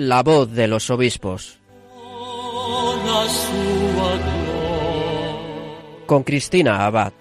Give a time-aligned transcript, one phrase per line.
[0.00, 1.58] La voz de los obispos.
[6.06, 7.12] Con Cristina Abad.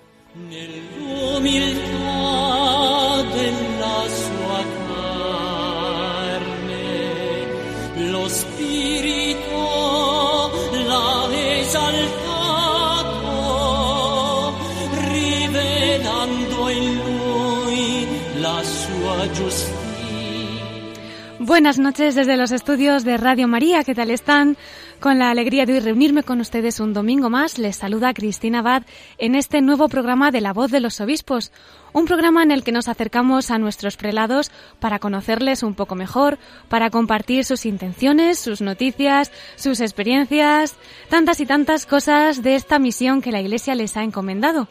[21.49, 23.83] Buenas noches desde los estudios de Radio María.
[23.83, 24.55] ¿Qué tal están?
[24.99, 28.83] Con la alegría de hoy reunirme con ustedes un domingo más, les saluda Cristina Abad
[29.17, 31.51] en este nuevo programa de La Voz de los Obispos,
[31.91, 36.37] un programa en el que nos acercamos a nuestros prelados para conocerles un poco mejor,
[36.67, 40.75] para compartir sus intenciones, sus noticias, sus experiencias,
[41.09, 44.67] tantas y tantas cosas de esta misión que la Iglesia les ha encomendado.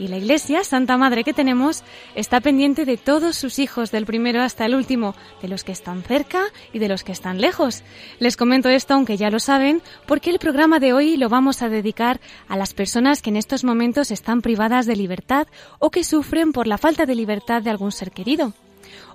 [0.00, 1.84] Y la Iglesia, Santa Madre que tenemos,
[2.14, 6.02] está pendiente de todos sus hijos, del primero hasta el último, de los que están
[6.02, 7.84] cerca y de los que están lejos.
[8.18, 11.68] Les comento esto, aunque ya lo saben, porque el programa de hoy lo vamos a
[11.68, 15.46] dedicar a las personas que en estos momentos están privadas de libertad
[15.78, 18.54] o que sufren por la falta de libertad de algún ser querido.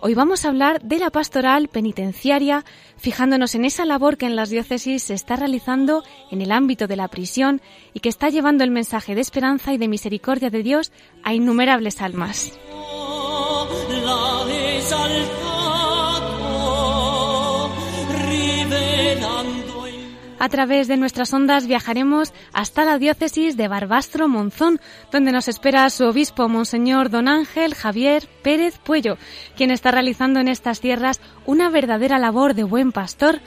[0.02, 2.64] Hoy vamos a hablar de la pastoral penitenciaria,
[2.98, 6.96] fijándonos en esa labor que en las diócesis se está realizando en el ámbito de
[6.96, 7.62] la prisión
[7.94, 10.92] y que está llevando el mensaje de esperanza y de misericordia de Dios
[11.24, 12.52] a innumerables almas.
[20.38, 24.80] A través de nuestras ondas viajaremos hasta la diócesis de Barbastro Monzón,
[25.12, 29.18] donde nos espera su obispo, Monseñor Don Ángel Javier Pérez Puello,
[29.56, 33.40] quien está realizando en estas tierras una verdadera labor de buen pastor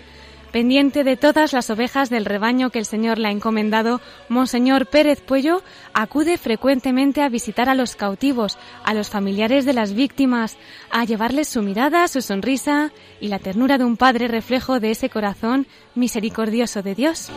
[0.53, 4.01] Pendiente de todas las ovejas del rebaño que el Señor le ha encomendado,
[4.31, 9.93] Monseñor Pérez Puello acude frecuentemente a visitar a los cautivos, a los familiares de las
[9.93, 10.57] víctimas,
[10.91, 15.11] a llevarles su mirada, su sonrisa y la ternura de un padre reflejo de ese
[15.11, 17.31] corazón misericordioso de Dios.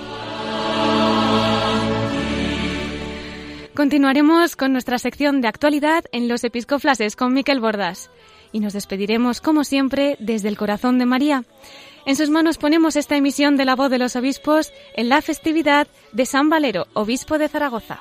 [3.76, 8.10] Continuaremos con nuestra sección de actualidad en los episcoflases con Miquel Bordas
[8.52, 11.44] y nos despediremos como siempre desde el corazón de María.
[12.06, 15.88] En sus manos ponemos esta emisión de la voz de los obispos en la festividad
[16.12, 18.00] de San Valero, obispo de Zaragoza.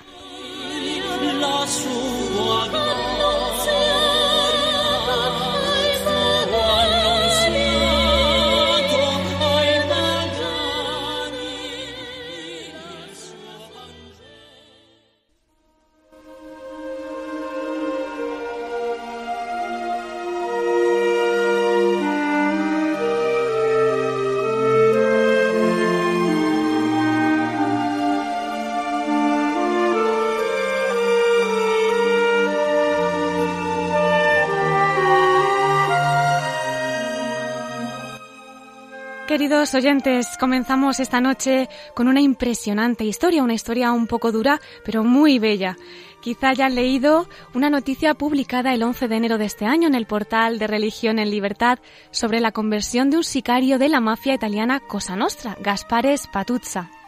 [39.60, 45.04] Queridos oyentes, comenzamos esta noche con una impresionante historia, una historia un poco dura, pero
[45.04, 45.76] muy bella.
[46.22, 50.06] Quizá hayan leído una noticia publicada el 11 de enero de este año en el
[50.06, 51.78] portal de Religión en Libertad
[52.10, 56.99] sobre la conversión de un sicario de la mafia italiana Cosa Nostra, Gaspare Spatuzza.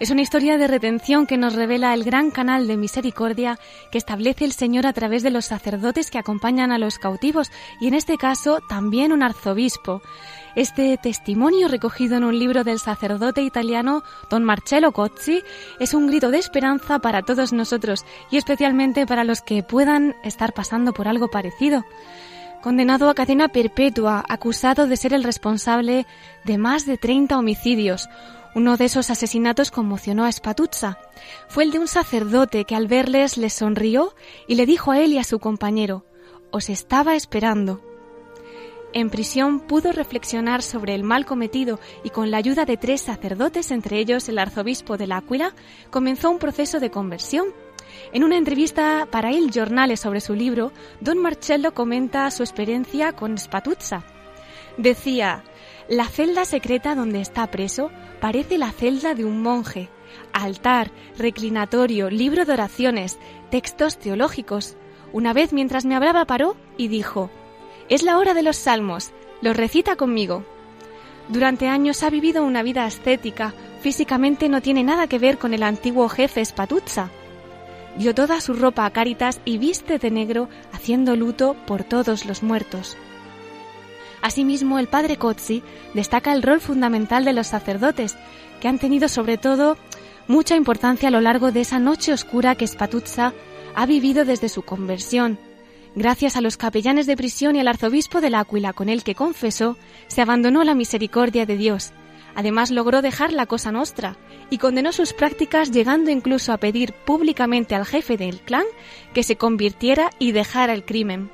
[0.00, 3.58] Es una historia de retención que nos revela el gran canal de misericordia
[3.90, 7.88] que establece el Señor a través de los sacerdotes que acompañan a los cautivos y
[7.88, 10.02] en este caso también un arzobispo.
[10.56, 15.42] Este testimonio recogido en un libro del sacerdote italiano Don Marcello Cozzi
[15.78, 20.52] es un grito de esperanza para todos nosotros y especialmente para los que puedan estar
[20.52, 21.84] pasando por algo parecido.
[22.60, 26.06] Condenado a cadena perpetua, acusado de ser el responsable
[26.44, 28.08] de más de 30 homicidios,
[28.54, 30.98] uno de esos asesinatos conmocionó a Spatuzza.
[31.48, 34.14] Fue el de un sacerdote que al verles les sonrió
[34.46, 36.04] y le dijo a él y a su compañero,
[36.50, 37.80] Os estaba esperando.
[38.92, 43.70] En prisión pudo reflexionar sobre el mal cometido y con la ayuda de tres sacerdotes,
[43.70, 45.54] entre ellos el arzobispo de L'Aquila,
[45.90, 47.46] comenzó un proceso de conversión.
[48.12, 53.38] En una entrevista para el Jornales sobre su libro, don Marcello comenta su experiencia con
[53.38, 54.04] Spatuzza.
[54.76, 55.42] Decía,
[55.88, 57.90] la celda secreta donde está preso
[58.22, 59.88] parece la celda de un monje.
[60.32, 63.18] Altar, reclinatorio, libro de oraciones,
[63.50, 64.76] textos teológicos.
[65.12, 67.30] Una vez mientras me hablaba paró y dijo,
[67.88, 69.10] es la hora de los salmos,
[69.40, 70.44] los recita conmigo.
[71.30, 75.64] Durante años ha vivido una vida ascética, físicamente no tiene nada que ver con el
[75.64, 77.10] antiguo jefe Spatuzza.
[77.98, 82.44] Dio toda su ropa a Cáritas y viste de negro haciendo luto por todos los
[82.44, 82.96] muertos.
[84.22, 85.62] Asimismo, el padre Cozzi
[85.94, 88.16] destaca el rol fundamental de los sacerdotes,
[88.60, 89.76] que han tenido sobre todo
[90.28, 93.34] mucha importancia a lo largo de esa noche oscura que Spatuzza
[93.74, 95.38] ha vivido desde su conversión,
[95.94, 99.76] Gracias a los capellanes de prisión y al arzobispo de Áquila con el que confesó,
[100.06, 101.92] se abandonó la misericordia de Dios.
[102.34, 104.16] Además logró dejar la cosa nostra
[104.48, 108.64] y condenó sus prácticas llegando incluso a pedir públicamente al jefe del clan
[109.12, 111.30] que se convirtiera y dejara el crimen.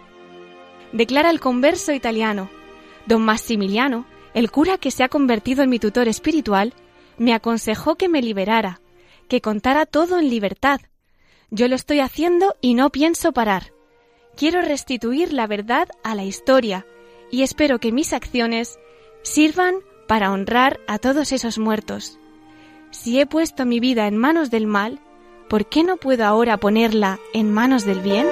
[0.93, 2.51] Declara el converso italiano.
[3.09, 6.75] Don Massimiliano, el cura que se ha convertido en mi tutor espiritual,
[7.17, 8.83] me aconsejó que me liberara,
[9.29, 10.83] que contara todo en libertad.
[11.51, 13.73] Yo lo estoy haciendo y no pienso parar.
[14.37, 16.87] Quiero restituir la verdad a la historia
[17.31, 18.79] y espero que mis acciones
[19.23, 19.77] sirvan
[20.07, 22.19] para honrar a todos esos muertos.
[22.91, 25.01] Si he puesto mi vida en manos del mal,
[25.49, 28.27] ¿por qué no puedo ahora ponerla en manos del bien?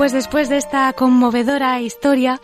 [0.00, 2.40] Pues después de esta conmovedora historia,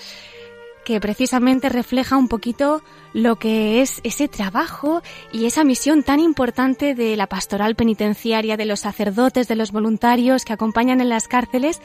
[0.85, 2.83] que precisamente refleja un poquito
[3.15, 5.01] lo que es ese trabajo
[5.33, 10.45] y esa misión tan importante de la pastoral penitenciaria, de los sacerdotes, de los voluntarios
[10.45, 11.81] que acompañan en las cárceles,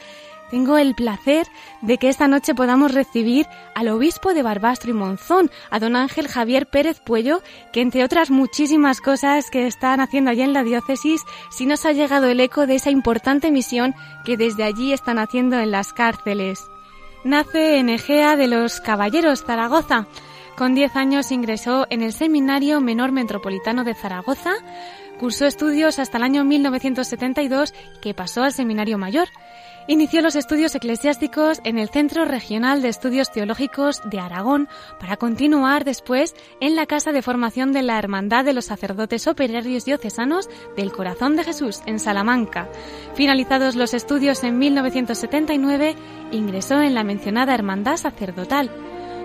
[0.52, 1.46] tengo el placer
[1.80, 6.28] de que esta noche podamos recibir al obispo de Barbastro y Monzón, a don Ángel
[6.28, 7.40] Javier Pérez Puello,
[7.72, 11.92] que entre otras muchísimas cosas que están haciendo allí en la diócesis, sí nos ha
[11.92, 13.94] llegado el eco de esa importante misión
[14.26, 16.60] que desde allí están haciendo en las cárceles.
[17.24, 20.06] Nace en Egea de los Caballeros, Zaragoza.
[20.58, 24.52] Con 10 años ingresó en el Seminario Menor Metropolitano de Zaragoza,
[25.18, 27.72] cursó estudios hasta el año 1972
[28.02, 29.28] que pasó al Seminario Mayor.
[29.88, 34.68] Inició los estudios eclesiásticos en el Centro Regional de Estudios Teológicos de Aragón
[35.00, 39.84] para continuar después en la Casa de Formación de la Hermandad de los Sacerdotes Operarios
[39.84, 42.68] Diocesanos del Corazón de Jesús en Salamanca.
[43.14, 45.96] Finalizados los estudios en 1979,
[46.30, 48.70] ingresó en la mencionada Hermandad Sacerdotal.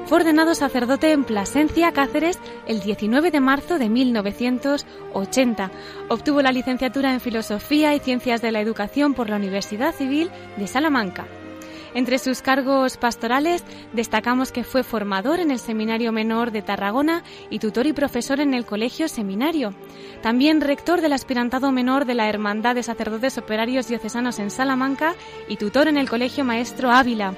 [0.07, 5.69] Fue ordenado sacerdote en Plasencia, Cáceres, el 19 de marzo de 1980.
[6.07, 10.68] Obtuvo la licenciatura en Filosofía y Ciencias de la Educación por la Universidad Civil de
[10.68, 11.27] Salamanca.
[11.94, 17.59] Entre sus cargos pastorales destacamos que fue formador en el Seminario Menor de Tarragona y
[17.59, 19.74] tutor y profesor en el Colegio Seminario.
[20.21, 25.15] También rector del aspirantado menor de la Hermandad de Sacerdotes Operarios Diocesanos en Salamanca
[25.50, 27.33] y tutor en el Colegio Maestro Ávila.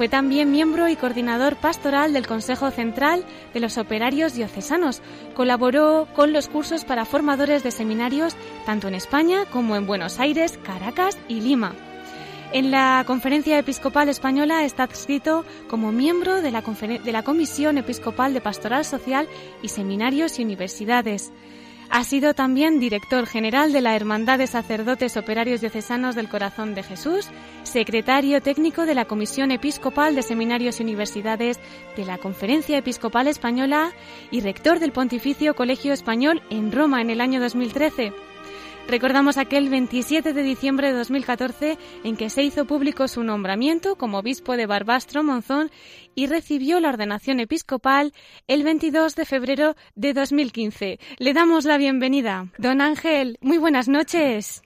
[0.00, 5.02] Fue también miembro y coordinador pastoral del Consejo Central de los Operarios Diocesanos.
[5.34, 10.58] Colaboró con los cursos para formadores de seminarios tanto en España como en Buenos Aires,
[10.64, 11.74] Caracas y Lima.
[12.54, 18.32] En la Conferencia Episcopal Española está adscrito como miembro de la, de la Comisión Episcopal
[18.32, 19.28] de Pastoral Social
[19.62, 21.30] y Seminarios y Universidades.
[21.92, 26.84] Ha sido también director general de la Hermandad de Sacerdotes Operarios Diocesanos del Corazón de
[26.84, 27.28] Jesús,
[27.64, 31.58] secretario técnico de la Comisión Episcopal de Seminarios y Universidades
[31.96, 33.90] de la Conferencia Episcopal Española
[34.30, 38.12] y rector del Pontificio Colegio Español en Roma en el año 2013.
[38.90, 44.18] Recordamos aquel 27 de diciembre de 2014 en que se hizo público su nombramiento como
[44.18, 45.70] obispo de Barbastro Monzón
[46.14, 48.12] y recibió la ordenación episcopal
[48.46, 50.98] el 22 de febrero de 2015.
[51.18, 52.46] Le damos la bienvenida.
[52.58, 54.62] Don Ángel, muy buenas noches.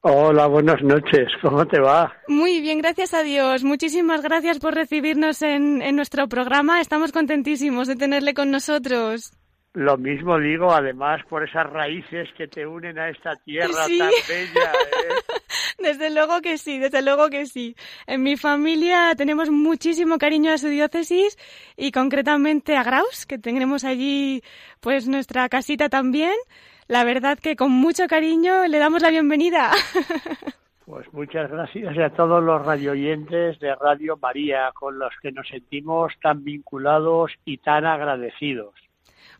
[0.00, 1.28] Hola, buenas noches.
[1.40, 2.12] ¿Cómo te va?
[2.28, 3.64] Muy bien, gracias a Dios.
[3.64, 6.80] Muchísimas gracias por recibirnos en, en nuestro programa.
[6.80, 9.32] Estamos contentísimos de tenerle con nosotros.
[9.74, 14.72] Lo mismo digo, además, por esas raíces que te unen a esta tierra tan bella.
[14.72, 15.40] ¿eh?
[15.78, 17.74] Desde luego que sí, desde luego que sí.
[18.06, 21.36] En mi familia tenemos muchísimo cariño a su diócesis
[21.76, 24.42] y concretamente a Graus, que tenemos allí
[24.80, 26.34] pues nuestra casita también.
[26.86, 29.70] La verdad que con mucho cariño le damos la bienvenida.
[30.86, 36.12] Pues muchas gracias a todos los radioyentes de Radio María, con los que nos sentimos
[36.20, 38.74] tan vinculados y tan agradecidos.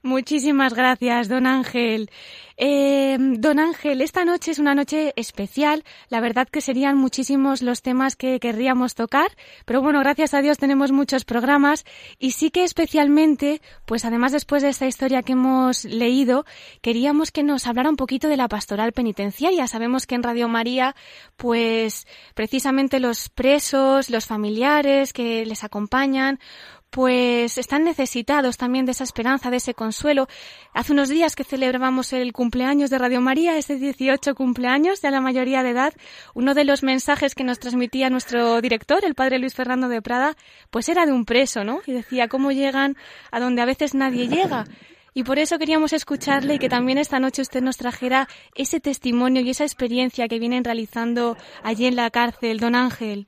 [0.05, 2.11] Muchísimas gracias, don Ángel.
[2.59, 5.83] Eh, don Ángel, esta noche es una noche especial.
[6.11, 9.29] La verdad que serían muchísimos los temas que querríamos tocar,
[9.65, 11.87] pero bueno, gracias a Dios tenemos muchos programas
[12.19, 16.45] y sí que especialmente, pues además después de esta historia que hemos leído,
[16.83, 19.67] queríamos que nos hablara un poquito de la pastoral penitenciaria.
[19.67, 20.95] Sabemos que en Radio María,
[21.37, 26.39] pues precisamente los presos, los familiares que les acompañan,
[26.95, 30.29] pues están necesitados también de esa esperanza, de ese consuelo.
[30.73, 35.21] Hace unos días que celebrábamos el cumpleaños de Radio María, ese 18 cumpleaños, ya la
[35.21, 35.93] mayoría de edad,
[36.35, 40.37] uno de los mensajes que nos transmitía nuestro director, el padre Luis Fernando de Prada,
[40.71, 41.81] pues era de un preso, ¿no?
[41.85, 42.97] Y decía cómo llegan
[43.33, 44.65] a donde a veces nadie llega.
[45.15, 49.43] Y por eso queríamos escucharle y que también esta noche usted nos trajera ese testimonio
[49.43, 53.27] y esa experiencia que vienen realizando allí en la cárcel, don Ángel.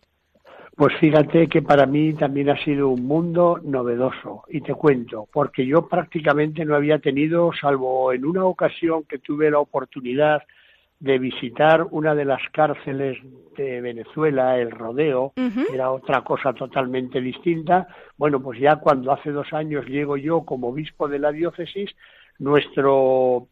[0.77, 5.65] Pues fíjate que para mí también ha sido un mundo novedoso y te cuento, porque
[5.65, 10.43] yo prácticamente no había tenido, salvo en una ocasión que tuve la oportunidad
[11.01, 13.17] de visitar una de las cárceles
[13.57, 15.33] de Venezuela, el Rodeo,
[15.73, 17.89] era otra cosa totalmente distinta.
[18.19, 21.91] Bueno, pues ya cuando hace dos años llego yo como obispo de la diócesis,
[22.39, 23.47] nuestro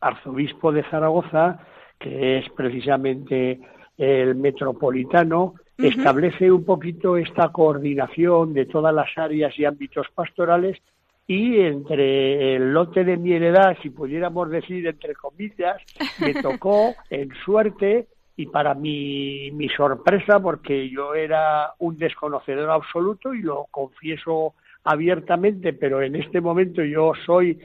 [0.00, 1.66] arzobispo de Zaragoza,
[1.98, 3.60] que es precisamente
[3.98, 5.54] el metropolitano,
[5.88, 10.78] establece un poquito esta coordinación de todas las áreas y ámbitos pastorales
[11.26, 15.76] y entre el lote de mi heredad, si pudiéramos decir entre comillas,
[16.18, 23.34] me tocó en suerte y para mi, mi sorpresa, porque yo era un desconocedor absoluto
[23.34, 27.60] y lo confieso abiertamente, pero en este momento yo soy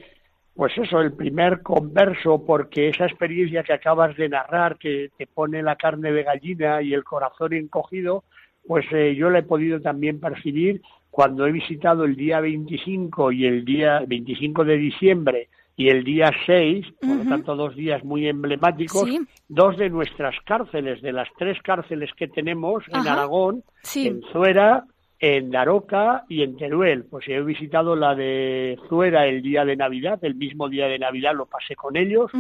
[0.56, 5.62] pues eso, el primer converso, porque esa experiencia que acabas de narrar, que te pone
[5.62, 8.24] la carne de gallina y el corazón encogido,
[8.66, 10.82] pues eh, yo la he podido también percibir
[11.12, 16.32] cuando he visitado el día 25 y el día 25 de diciembre y el día
[16.46, 19.10] 6, por lo tanto dos días muy emblemáticos,
[19.50, 24.86] dos de nuestras cárceles, de las tres cárceles que tenemos en Aragón, en Zuera,
[25.20, 27.06] en Daroca y en Teruel.
[27.06, 31.34] Pues he visitado la de Zuera el día de Navidad, el mismo día de Navidad
[31.36, 32.32] lo pasé con ellos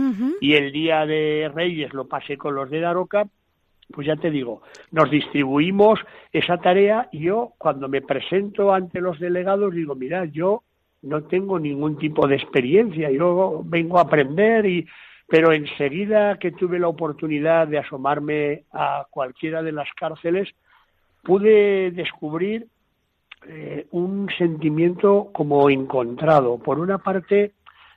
[0.41, 3.27] y el día de Reyes lo pasé con los de Daroca.
[3.93, 5.99] Pues ya te digo, nos distribuimos
[6.31, 10.63] esa tarea y yo cuando me presento ante los delegados digo, mira, yo
[11.03, 14.87] no tengo ningún tipo de experiencia, yo vengo a aprender y
[15.27, 20.49] pero enseguida que tuve la oportunidad de asomarme a cualquiera de las cárceles,
[21.25, 22.67] pude descubrir
[23.47, 26.57] eh, un sentimiento como encontrado.
[26.59, 27.51] Por una parte,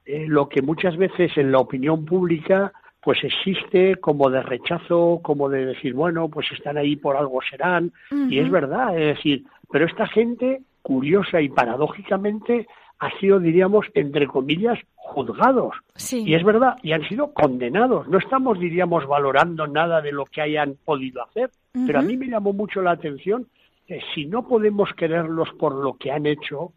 [0.05, 5.49] eh, lo que muchas veces en la opinión pública pues existe como de rechazo, como
[5.49, 9.87] de decir, bueno, pues están ahí por algo serán, y es verdad, es decir, pero
[9.87, 12.67] esta gente, curiosa y paradójicamente,
[12.99, 15.75] ha sido, diríamos, entre comillas, juzgados.
[16.11, 18.07] Y es verdad, y han sido condenados.
[18.09, 21.51] No estamos, diríamos, valorando nada de lo que hayan podido hacer,
[21.87, 23.47] pero a mí me llamó mucho la atención
[23.87, 26.73] que si no podemos quererlos por lo que han hecho,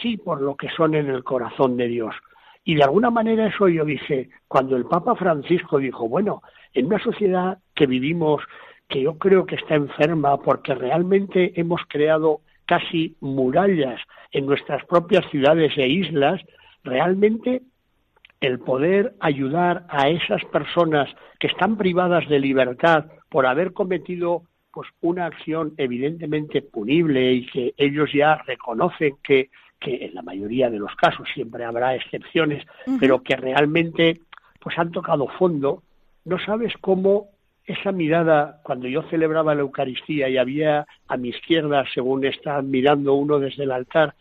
[0.00, 2.14] sí por lo que son en el corazón de Dios.
[2.64, 6.42] Y de alguna manera eso yo dije, cuando el Papa Francisco dijo, bueno,
[6.74, 8.42] en una sociedad que vivimos,
[8.88, 14.00] que yo creo que está enferma porque realmente hemos creado casi murallas
[14.32, 16.40] en nuestras propias ciudades e islas,
[16.86, 17.62] realmente
[18.40, 24.88] el poder ayudar a esas personas que están privadas de libertad por haber cometido pues
[25.00, 29.50] una acción evidentemente punible y que ellos ya reconocen que,
[29.80, 32.64] que en la mayoría de los casos siempre habrá excepciones,
[33.00, 34.20] pero que realmente
[34.60, 35.82] pues han tocado fondo,
[36.24, 37.30] no sabes cómo
[37.64, 43.14] esa mirada, cuando yo celebraba la Eucaristía y había a mi izquierda, según está mirando
[43.14, 44.14] uno desde el altar,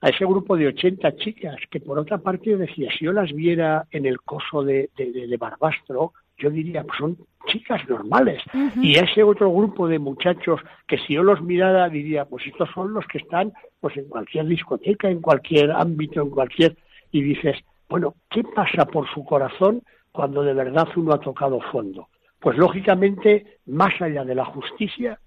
[0.00, 3.32] a ese grupo de 80 chicas, que por otra parte yo decía, si yo las
[3.32, 8.42] viera en el coso de, de, Barbastro, yo diría, pues son chicas normales.
[8.82, 12.92] Y ese otro grupo de muchachos que si yo los mirara diría, pues estos son
[12.92, 16.76] los que están pues en cualquier discoteca, en cualquier ámbito, en cualquier...
[17.12, 17.56] Y dices,
[17.88, 22.08] bueno, ¿qué pasa por su corazón cuando de verdad uno ha tocado fondo?
[22.40, 25.18] Pues lógicamente, más allá de la justicia,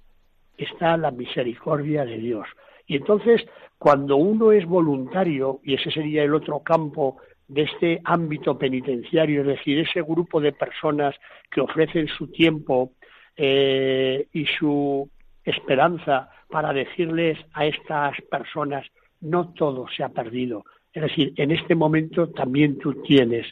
[0.58, 2.48] está la misericordia de Dios.
[2.86, 3.46] Y entonces,
[3.80, 7.18] cuando uno es voluntario, y ese sería el otro campo
[7.48, 11.16] de este ámbito penitenciario, es decir, ese grupo de personas
[11.50, 12.92] que ofrecen su tiempo
[13.36, 15.10] eh, y su
[15.44, 18.86] esperanza para decirles a estas personas,
[19.22, 20.66] no todo se ha perdido.
[20.94, 23.48] Es decir, en este momento también tú tienes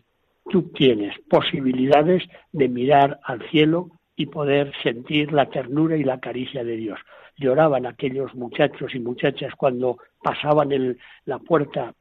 [0.49, 6.63] tú tienes posibilidades de mirar al cielo y poder sentir la ternura y la caricia
[6.63, 6.99] de Dios.
[7.37, 11.93] Lloraban aquellos muchachos y muchachas cuando pasaban el, la puerta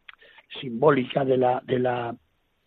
[0.61, 2.16] simbólica de la, de la,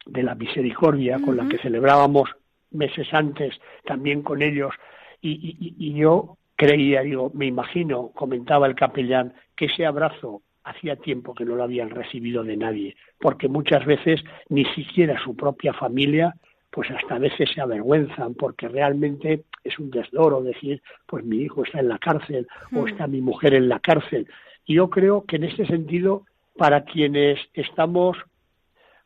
[0.06, 2.30] de la misericordia con la que celebrábamos
[2.72, 4.72] meses antes también con ellos
[5.20, 11.34] y, y yo creía, digo, me imagino, comentaba el capellán, que ese abrazo hacía tiempo
[11.34, 16.36] que no lo habían recibido de nadie, porque muchas veces ni siquiera su propia familia,
[16.72, 21.64] pues hasta a veces se avergüenzan, porque realmente es un desdoro decir, pues mi hijo
[21.64, 24.28] está en la cárcel o está mi mujer en la cárcel.
[24.66, 28.18] Y yo creo que en este sentido, para quienes estamos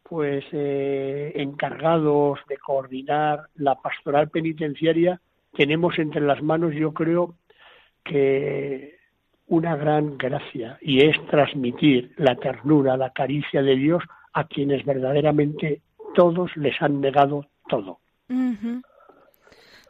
[0.04, 5.22] pues eh, encargados de coordinar la pastoral penitenciaria,
[5.54, 7.36] tenemos entre las manos, yo creo,
[8.04, 8.98] que
[9.48, 14.04] una gran gracia y es transmitir la ternura, la caricia de Dios
[14.34, 15.82] a quienes verdaderamente
[16.14, 18.00] todos les han negado todo.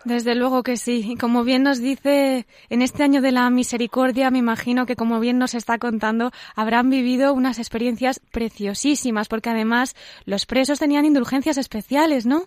[0.05, 1.13] Desde luego que sí.
[1.13, 5.19] Y como bien nos dice, en este año de la misericordia, me imagino que como
[5.19, 11.57] bien nos está contando, habrán vivido unas experiencias preciosísimas, porque además los presos tenían indulgencias
[11.57, 12.43] especiales, ¿no?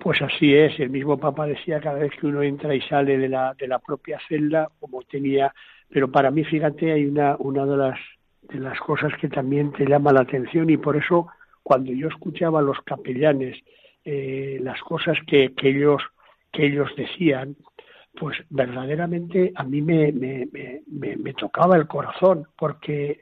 [0.00, 3.28] Pues así es, el mismo Papa decía cada vez que uno entra y sale de
[3.28, 5.54] la, de la propia celda, como tenía,
[5.88, 7.98] pero para mí, fíjate, hay una, una de las
[8.48, 11.28] de las cosas que también te llama la atención y por eso
[11.62, 13.56] cuando yo escuchaba a los capellanes
[14.04, 16.02] eh, las cosas que, que ellos
[16.52, 17.56] que ellos decían
[18.16, 23.20] pues verdaderamente a mí me, me, me, me, tocaba el corazón porque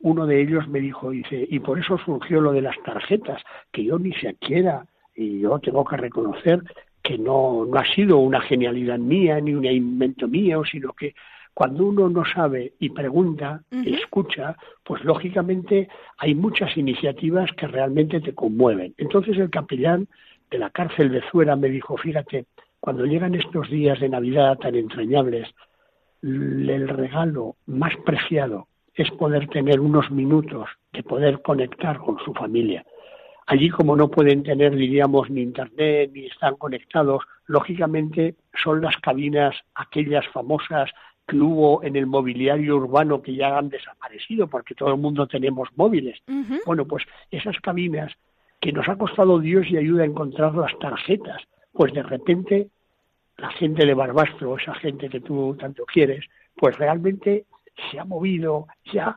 [0.00, 3.84] uno de ellos me dijo dice y por eso surgió lo de las tarjetas que
[3.84, 6.62] yo ni siquiera y yo tengo que reconocer
[7.02, 11.14] que no, no ha sido una genialidad mía ni un invento mío sino que
[11.54, 18.34] cuando uno no sabe y pregunta, escucha, pues lógicamente hay muchas iniciativas que realmente te
[18.34, 18.92] conmueven.
[18.98, 20.08] Entonces el capellán
[20.50, 22.46] de la cárcel de Zuera me dijo, fíjate,
[22.80, 25.48] cuando llegan estos días de Navidad tan entrañables,
[26.22, 32.84] el regalo más preciado es poder tener unos minutos de poder conectar con su familia.
[33.46, 39.54] Allí como no pueden tener, diríamos, ni internet, ni están conectados, lógicamente son las cabinas,
[39.74, 40.90] aquellas famosas
[41.26, 45.68] que hubo en el mobiliario urbano que ya han desaparecido porque todo el mundo tenemos
[45.76, 46.20] móviles.
[46.66, 48.12] Bueno, pues esas cabinas
[48.60, 52.68] que nos ha costado Dios y ayuda a encontrar las tarjetas, pues de repente
[53.36, 56.24] la gente de Barbastro, esa gente que tú tanto quieres,
[56.56, 57.46] pues realmente
[57.90, 59.16] se ha movido, se ha,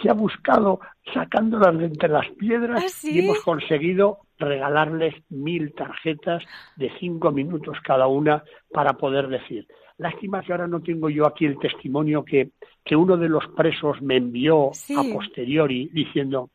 [0.00, 0.80] se, ha buscado
[1.12, 6.44] sacándolas de entre las piedras ¿Ah, y hemos conseguido regalarles mil tarjetas
[6.76, 9.66] de cinco minutos cada una para poder decir,
[9.98, 12.50] Lástima que ahora no tengo yo aquí el testimonio que,
[12.84, 16.50] que uno de los presos me envió a posteriori diciendo,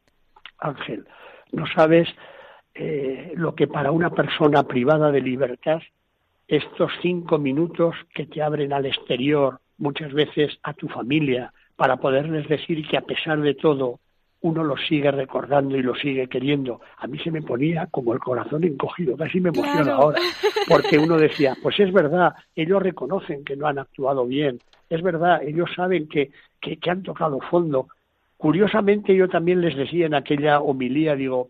[0.60, 1.06] Ángel,
[1.52, 2.08] no sabes
[2.74, 5.82] eh, lo que para una persona privada de libertad
[6.48, 12.48] estos cinco minutos que te abren al exterior, muchas veces a tu familia, para poderles
[12.48, 14.00] decir que a pesar de todo
[14.44, 16.82] uno lo sigue recordando y lo sigue queriendo.
[16.98, 20.20] A mí se me ponía como el corazón encogido, casi me emociona ahora,
[20.68, 25.42] porque uno decía, pues es verdad, ellos reconocen que no han actuado bien, es verdad,
[25.44, 27.88] ellos saben que, que, que han tocado fondo.
[28.36, 31.50] Curiosamente yo también les decía en aquella homilía, digo,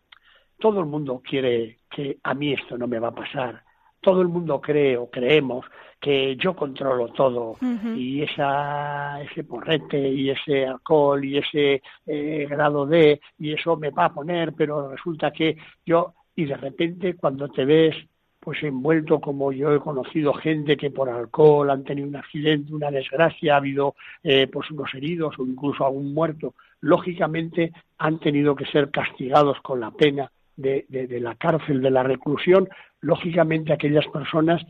[0.60, 3.62] todo el mundo quiere que a mí esto no me va a pasar,
[4.04, 5.66] todo el mundo cree o creemos
[6.00, 7.56] que yo controlo todo.
[7.96, 13.89] Y esa, ese porrete y ese alcohol y ese eh, grado de y eso me
[13.89, 17.96] va a poner, pero resulta que yo y de repente cuando te ves
[18.42, 22.92] pues envuelto como yo he conocido gente que por alcohol han tenido un accidente, una
[22.92, 28.66] desgracia, ha habido eh, pues unos heridos o incluso algún muerto, lógicamente han tenido que
[28.66, 32.70] ser castigados con la pena de, de la cárcel, de la reclusión,
[33.02, 34.63] lógicamente aquellas personas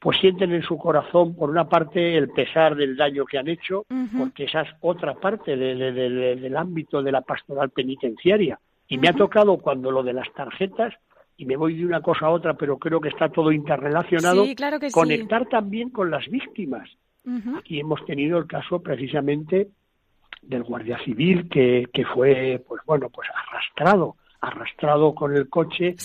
[0.00, 3.84] pues sienten en su corazón, por una parte, el pesar del daño que han hecho,
[4.16, 8.58] porque esa es otra parte del ámbito de la pastoral penitenciaria.
[8.88, 10.94] Y me ha tocado cuando lo de las tarjetas,
[11.36, 14.46] y me voy de una cosa a otra, pero creo que está todo interrelacionado,
[14.90, 16.88] conectar también con las víctimas.
[17.58, 19.68] Aquí hemos tenido el caso precisamente
[20.40, 25.96] del guardia civil que, que fue, pues bueno, pues arrastrado arrastrado con el coche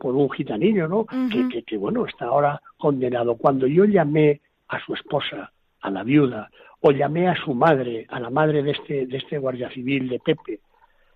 [0.00, 1.06] por, un gitanillo, ¿no?
[1.06, 3.36] que, que, bueno, está ahora condenado.
[3.36, 6.50] Cuando yo llamé a su esposa, a la viuda,
[6.80, 10.18] o llamé a su madre, a la madre de este, de este guardia civil, de
[10.18, 10.60] Pepe,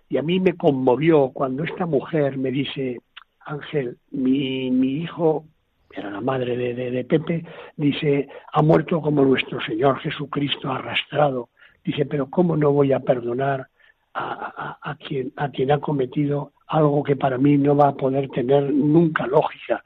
[0.09, 2.99] y a mí me conmovió cuando esta mujer me dice,
[3.41, 5.45] Ángel, mi, mi hijo,
[5.91, 7.43] era la madre de, de, Pepe,
[7.75, 11.49] dice, ha muerto como nuestro Señor Jesucristo arrastrado.
[11.83, 13.67] Dice, pero ¿cómo no voy a perdonar
[14.17, 18.29] a, a, quien, a quien ha cometido algo que para mí no va a poder
[18.29, 19.83] tener nunca lógica.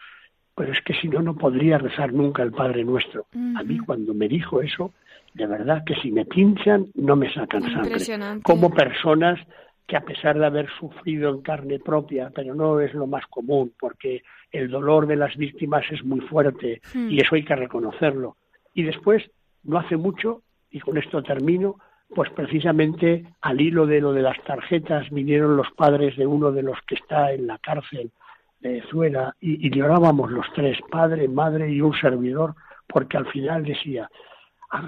[0.55, 3.25] Pero es que si no, no podría rezar nunca el Padre Nuestro.
[3.33, 4.93] A mí cuando me dijo eso,
[5.33, 8.41] de verdad que si me pinchan, no me sacan sangre.
[8.43, 9.39] Como personas
[9.87, 13.73] que a pesar de haber sufrido en carne propia, pero no es lo más común,
[13.79, 18.37] porque el dolor de las víctimas es muy fuerte y eso hay que reconocerlo.
[18.73, 19.23] Y después,
[19.63, 21.77] no hace mucho, y con esto termino,
[22.13, 26.63] pues precisamente al hilo de lo de las tarjetas vinieron los padres de uno de
[26.63, 28.11] los que está en la cárcel
[28.59, 32.55] de Zuela y, llorábamos los tres, padre, madre y un servidor,
[32.87, 34.09] porque al final decía,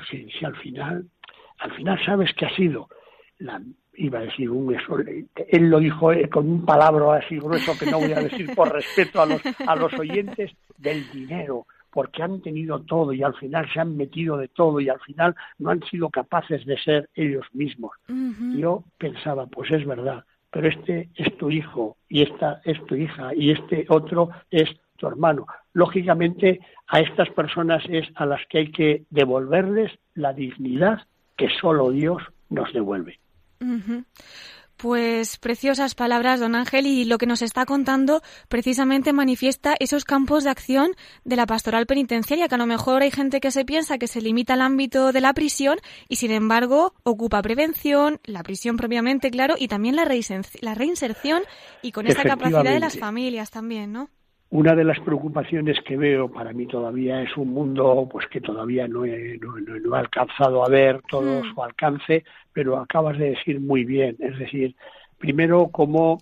[0.10, 1.06] si, si al final,
[1.60, 2.88] al final sabes que ha sido
[3.40, 3.62] la,
[3.96, 7.90] iba a decir un eso, él lo dijo eh, con un palabra así grueso que
[7.90, 12.42] no voy a decir por respeto a los, a los oyentes, del dinero, porque han
[12.42, 15.84] tenido todo y al final se han metido de todo y al final no han
[15.84, 17.92] sido capaces de ser ellos mismos.
[18.58, 23.34] Yo pensaba, pues es verdad, pero este es tu hijo y esta es tu hija
[23.36, 25.46] y este otro es tu hermano.
[25.74, 31.90] lógicamente a estas personas es a las que hay que devolverles la dignidad que solo
[31.92, 33.20] Dios nos devuelve.
[34.84, 40.44] Pues preciosas palabras, don Ángel, y lo que nos está contando precisamente manifiesta esos campos
[40.44, 40.92] de acción
[41.24, 44.20] de la pastoral penitenciaria, que a lo mejor hay gente que se piensa que se
[44.20, 49.56] limita al ámbito de la prisión y sin embargo ocupa prevención, la prisión propiamente, claro,
[49.58, 51.44] y también la, reinserción
[51.82, 54.10] y con esta capacidad de las familias también, ¿no?
[54.54, 58.88] Una de las preocupaciones que veo para mí todavía es un mundo pues que todavía
[58.88, 61.52] no he, no, alcanzado a ver todo hmm.
[61.52, 64.76] su alcance, pero acabas de decir muy bien, es decir,
[65.18, 66.20] primero cómo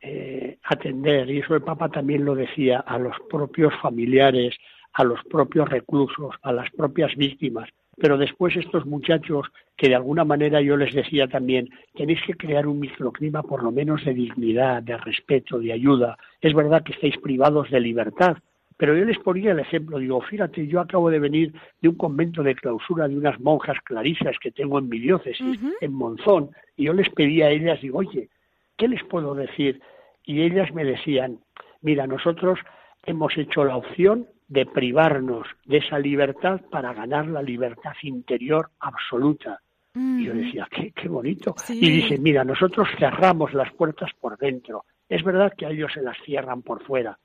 [0.00, 4.56] eh, atender, y eso el Papa también lo decía, a los propios familiares,
[4.94, 7.68] a los propios reclusos, a las propias víctimas,
[8.00, 12.66] pero después estos muchachos que de alguna manera yo les decía también, tenéis que crear
[12.66, 16.16] un microclima por lo menos de dignidad, de respeto, de ayuda.
[16.40, 18.36] Es verdad que estáis privados de libertad,
[18.76, 22.44] pero yo les ponía el ejemplo, digo, fíjate, yo acabo de venir de un convento
[22.44, 26.92] de clausura de unas monjas clarisas que tengo en mi diócesis, en Monzón, y yo
[26.92, 28.28] les pedía a ellas, digo, oye,
[28.76, 29.80] ¿qué les puedo decir?
[30.24, 31.40] Y ellas me decían,
[31.82, 32.60] mira, nosotros
[33.04, 39.60] hemos hecho la opción de privarnos de esa libertad para ganar la libertad interior absoluta.
[39.94, 41.54] Y yo decía, qué, qué bonito.
[41.68, 44.84] Y dice, mira, nosotros cerramos las puertas por dentro.
[45.08, 47.18] Es verdad que a ellos se las cierran por fuera,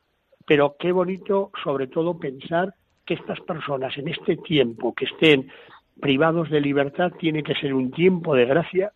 [0.45, 2.73] pero qué bonito sobre todo pensar
[3.05, 5.51] que estas personas en este tiempo que estén
[5.99, 8.93] privados de libertad tiene que ser un tiempo de gracia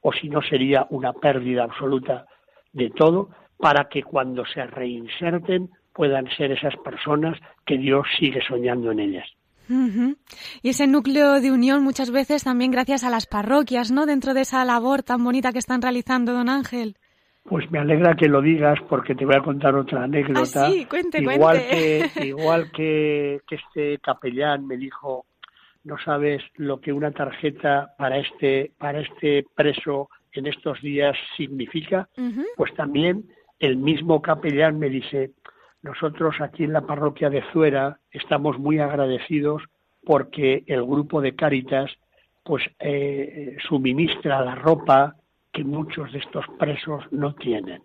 [0.00, 2.26] o si no sería una pérdida absoluta
[2.72, 8.92] de todo para que cuando se reinserten puedan ser esas personas que Dios sigue soñando
[8.92, 9.26] en ellas.
[10.62, 14.06] Y ese núcleo de unión muchas veces también gracias a las parroquias, ¿no?
[14.06, 16.94] Dentro de esa labor tan bonita que están realizando, don Ángel.
[17.42, 20.66] Pues me alegra que lo digas porque te voy a contar otra anécdota.
[20.66, 25.26] Ah, sí, cuente, igual Que, igual que, que este capellán me dijo,
[25.82, 32.08] no sabes lo que una tarjeta para este, para este preso en estos días significa,
[32.56, 33.24] pues también
[33.58, 35.32] el mismo capellán me dice,
[35.82, 39.62] nosotros aquí en la parroquia de Zuera estamos muy agradecidos
[40.04, 41.90] porque el grupo de Cáritas
[42.44, 45.16] pues eh, suministra la ropa
[45.52, 47.82] que muchos de estos presos no tienen,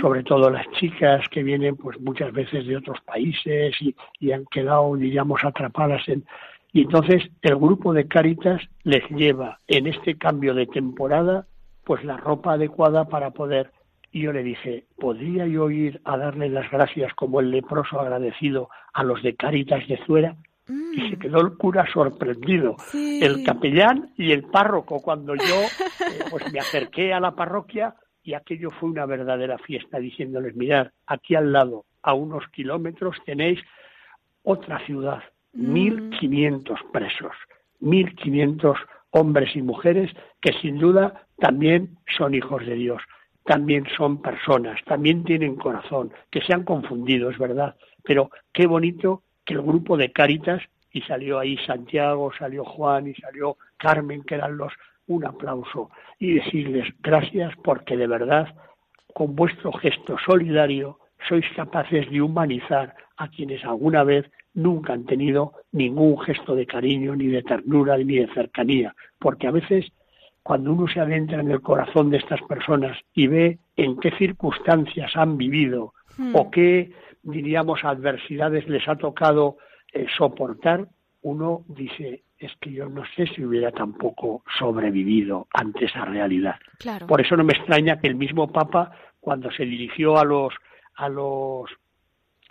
[0.00, 4.44] sobre todo las chicas que vienen pues muchas veces de otros países y, y han
[4.46, 6.24] quedado diríamos atrapadas en
[6.72, 11.46] y entonces el grupo de Cáritas les lleva en este cambio de temporada
[11.84, 13.70] pues la ropa adecuada para poder
[14.16, 18.70] y yo le dije, ¿podría yo ir a darle las gracias como el leproso agradecido
[18.94, 20.36] a los de Cáritas de Zuera?
[20.66, 21.18] Y se mm.
[21.18, 27.12] quedó el cura sorprendido, el capellán y el párroco, cuando yo eh, pues me acerqué
[27.12, 32.14] a la parroquia y aquello fue una verdadera fiesta, diciéndoles, mirad, aquí al lado, a
[32.14, 33.60] unos kilómetros, tenéis
[34.44, 35.72] otra ciudad, mm.
[35.74, 37.32] mil quinientos presos,
[37.80, 38.78] mil quinientos
[39.10, 43.02] hombres y mujeres que sin duda también son hijos de Dios
[43.46, 49.22] también son personas, también tienen corazón, que se han confundido, es verdad, pero qué bonito
[49.44, 54.34] que el grupo de Cáritas, y salió ahí Santiago, salió Juan y salió Carmen, que
[54.34, 54.72] eran los,
[55.06, 58.54] un aplauso, y decirles gracias porque de verdad,
[59.14, 65.52] con vuestro gesto solidario, sois capaces de humanizar a quienes alguna vez nunca han tenido
[65.72, 69.92] ningún gesto de cariño, ni de ternura, ni de cercanía, porque a veces
[70.46, 75.10] cuando uno se adentra en el corazón de estas personas y ve en qué circunstancias
[75.16, 76.36] han vivido hmm.
[76.36, 76.92] o qué,
[77.24, 79.56] diríamos, adversidades les ha tocado
[79.92, 80.86] eh, soportar,
[81.22, 86.54] uno dice, es que yo no sé si hubiera tampoco sobrevivido ante esa realidad.
[87.08, 90.54] Por eso no me extraña que el mismo Papa, cuando se dirigió a los,
[90.94, 91.68] a los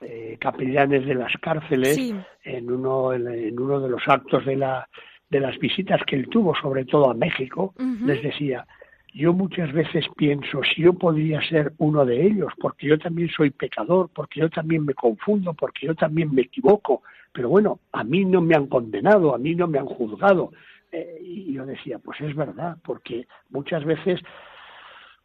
[0.01, 1.97] eh, capellanes de las cárceles,
[2.43, 4.85] en, uno, en uno de los actos de la
[5.29, 7.73] de las visitas que él tuvo, sobre todo a México,
[8.05, 8.65] les decía,
[9.13, 13.49] yo muchas veces pienso si yo podría ser uno de ellos, porque yo también soy
[13.49, 18.25] pecador, porque yo también me confundo, porque yo también me equivoco, pero bueno, a mí
[18.25, 20.51] no me han condenado, a mí no me han juzgado.
[20.91, 24.21] Eh, y yo decía, pues es verdad, porque muchas veces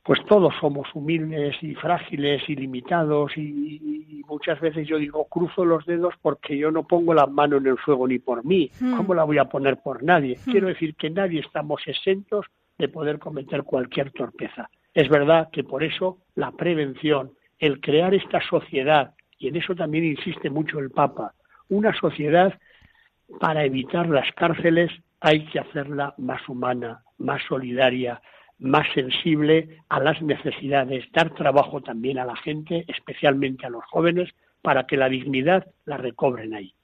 [0.02, 5.84] pues todos somos humildes y frágiles y limitados y, muchas veces yo digo cruzo los
[5.86, 8.96] dedos porque yo no pongo la mano en el fuego ni por mí, hmm.
[8.96, 10.36] ¿cómo la voy a poner por nadie?
[10.36, 10.52] Hmm.
[10.52, 12.46] Quiero decir que nadie estamos exentos
[12.78, 14.70] de poder cometer cualquier torpeza.
[14.94, 20.04] Es verdad que por eso la prevención, el crear esta sociedad, y en eso también
[20.04, 21.34] insiste mucho el Papa,
[21.68, 22.56] una sociedad
[23.40, 28.20] para evitar las cárceles hay que hacerla más humana, más solidaria,
[28.60, 34.30] más sensible a las necesidades, dar trabajo también a la gente, especialmente a los jóvenes,
[34.62, 36.74] para que la dignidad la recobren ahí.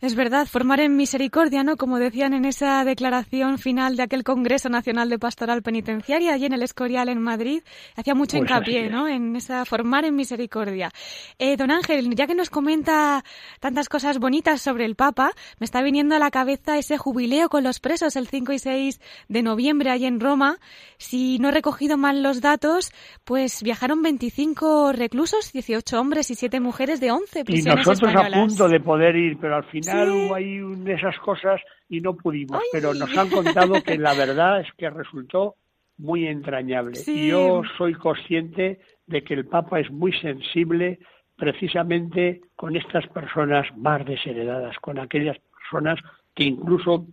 [0.00, 1.76] Es verdad, formar en misericordia, ¿no?
[1.76, 6.54] Como decían en esa declaración final de aquel Congreso Nacional de Pastoral Penitenciaria, allí en
[6.54, 7.62] el Escorial en Madrid,
[7.96, 9.08] hacía mucho pues hincapié, ¿no?
[9.08, 10.90] En esa formar en misericordia.
[11.38, 13.24] Eh, don Ángel, ya que nos comenta
[13.60, 17.62] tantas cosas bonitas sobre el Papa, me está viniendo a la cabeza ese jubileo con
[17.62, 20.58] los presos el 5 y 6 de noviembre allí en Roma.
[20.96, 22.92] Si no he recogido mal los datos,
[23.24, 28.30] pues viajaron 25 reclusos, 18 hombres y 7 mujeres de 11 prisiones Y nosotros a
[28.30, 32.60] punto de poder ir, pero al final hubo ahí esas cosas y no pudimos.
[32.72, 35.54] Pero nos han contado que la verdad es que resultó
[35.96, 36.98] muy entrañable.
[37.06, 40.98] Y yo soy consciente de que el Papa es muy sensible
[41.36, 46.00] precisamente con estas personas más desheredadas, con aquellas personas
[46.34, 47.06] que incluso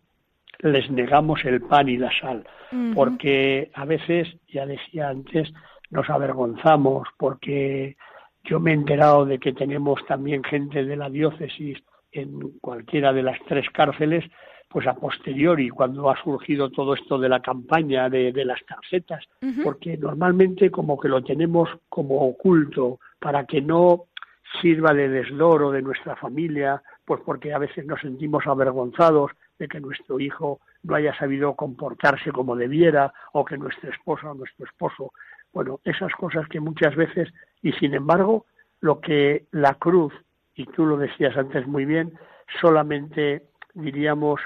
[0.58, 2.44] les negamos el pan y la sal,
[2.96, 5.54] porque a veces, ya decía antes,
[5.92, 7.98] nos avergonzamos porque
[8.47, 11.77] yo me he enterado de que tenemos también gente de la diócesis
[12.12, 14.23] en cualquiera de las tres cárceles,
[14.69, 19.23] pues a posteriori, cuando ha surgido todo esto de la campaña de, las tarjetas,
[19.63, 24.05] porque normalmente como que lo tenemos como oculto para que no
[24.62, 29.79] sirva de desdoro de nuestra familia, pues porque a veces nos sentimos avergonzados de que
[29.79, 35.12] nuestro hijo no haya sabido comportarse como debiera o que nuestra esposa o nuestro esposo
[35.53, 37.29] bueno, esas cosas que muchas veces,
[37.62, 38.45] y sin embargo,
[38.79, 40.13] lo que la cruz,
[40.55, 42.13] y tú lo decías antes muy bien,
[42.62, 44.41] solamente diríamos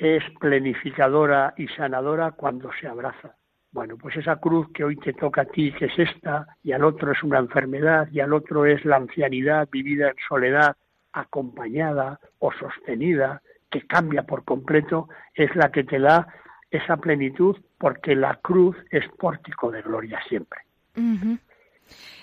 [0.00, 3.36] es planificadora y sanadora cuando se abraza.
[3.70, 6.84] Bueno, pues esa cruz que hoy te toca a ti, que es esta, y al
[6.84, 10.76] otro es una enfermedad, y al otro es la ancianidad vivida en soledad,
[11.12, 16.26] acompañada o sostenida, que cambia por completo, es la que te da
[16.70, 20.60] esa plenitud porque la cruz es pórtico de gloria siempre.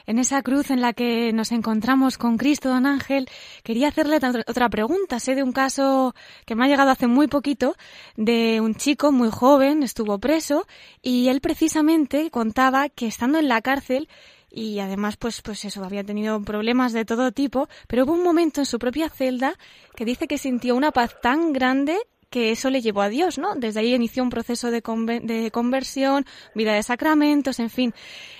[0.06, 3.28] En esa cruz en la que nos encontramos con Cristo, don Ángel,
[3.64, 5.20] quería hacerle otra pregunta.
[5.20, 7.76] Sé de un caso que me ha llegado hace muy poquito,
[8.16, 10.66] de un chico muy joven, estuvo preso,
[11.02, 14.08] y él precisamente contaba que estando en la cárcel,
[14.50, 18.62] y además pues pues eso había tenido problemas de todo tipo, pero hubo un momento
[18.62, 19.56] en su propia celda
[19.94, 21.98] que dice que sintió una paz tan grande
[22.30, 23.56] que eso le llevó a Dios, ¿no?
[23.56, 24.82] Desde ahí inició un proceso de,
[25.24, 27.94] de, conversión, vida de sacramentos, en fin.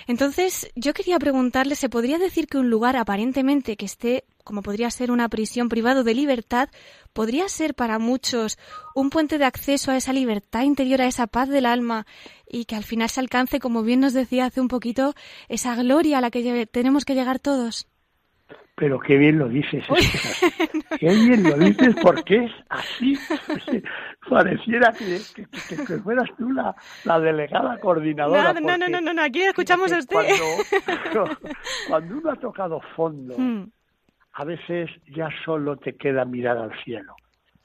[0.06, 4.90] Entonces, yo quería preguntarle, ¿se podría decir que un lugar aparentemente que esté, como podría
[4.90, 6.68] ser una prisión privada de libertad,
[7.12, 8.58] podría ser para muchos
[8.94, 12.06] un puente de acceso a esa libertad interior, a esa paz del alma,
[12.48, 15.14] y que al final se alcance, como bien nos decía hace un poquito,
[15.48, 17.86] esa gloria a la que tenemos que llegar todos?
[18.78, 19.84] Pero qué bien lo dices.
[20.98, 23.18] qué bien lo dices porque es así.
[24.28, 25.18] Pareciera que,
[25.68, 28.52] que, fueras tú la, la, delegada coordinadora.
[28.54, 30.14] No, no, no, no, aquí escuchamos a usted.
[30.14, 31.36] Cuando,
[31.88, 33.70] cuando, uno ha tocado fondo, hmm.
[34.34, 37.14] a veces ya solo te queda mirar al cielo.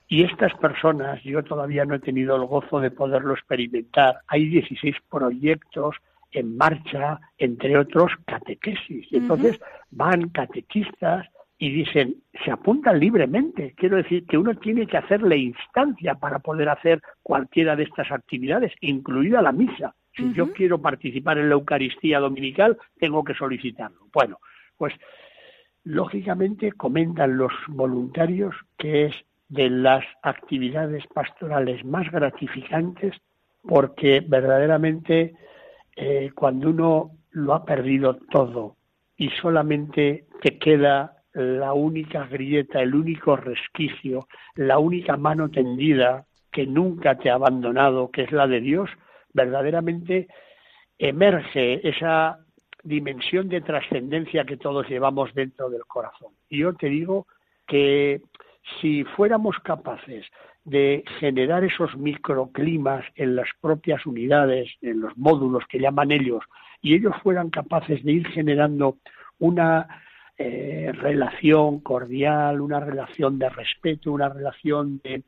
[0.07, 4.19] Y estas personas, yo todavía no he tenido el gozo de poderlo experimentar.
[4.27, 5.95] Hay 16 proyectos
[6.33, 9.11] en marcha, entre otros, catequesis.
[9.11, 9.59] Y entonces
[9.91, 13.73] van catequistas y dicen, se apuntan libremente.
[13.77, 18.73] Quiero decir que uno tiene que hacerle instancia para poder hacer cualquiera de estas actividades,
[18.81, 19.95] incluida la misa.
[20.15, 24.07] Si yo quiero participar en la Eucaristía Dominical, tengo que solicitarlo.
[24.13, 24.39] Bueno,
[24.77, 24.93] pues
[25.83, 29.15] lógicamente comentan los voluntarios que es
[29.49, 33.15] de las actividades pastorales más gratificantes
[33.61, 35.35] porque verdaderamente
[35.95, 38.77] eh, cuando uno lo ha perdido todo
[39.17, 46.67] y solamente te queda la única grieta, el único resquicio, la única mano tendida que
[46.67, 48.89] nunca te ha abandonado, que es la de Dios,
[49.33, 50.27] verdaderamente
[50.99, 52.37] emerge esa
[52.83, 56.33] dimensión de trascendencia que todos llevamos dentro del corazón.
[56.49, 57.25] Y yo te digo
[57.65, 58.21] que
[58.79, 60.25] si fuéramos capaces
[60.65, 66.43] de generar esos microclimas en las propias unidades, en los módulos que llaman ellos,
[66.81, 68.97] y ellos fueran capaces de ir generando
[69.39, 69.87] una
[70.37, 75.23] eh, relación cordial, una relación de respeto, una relación de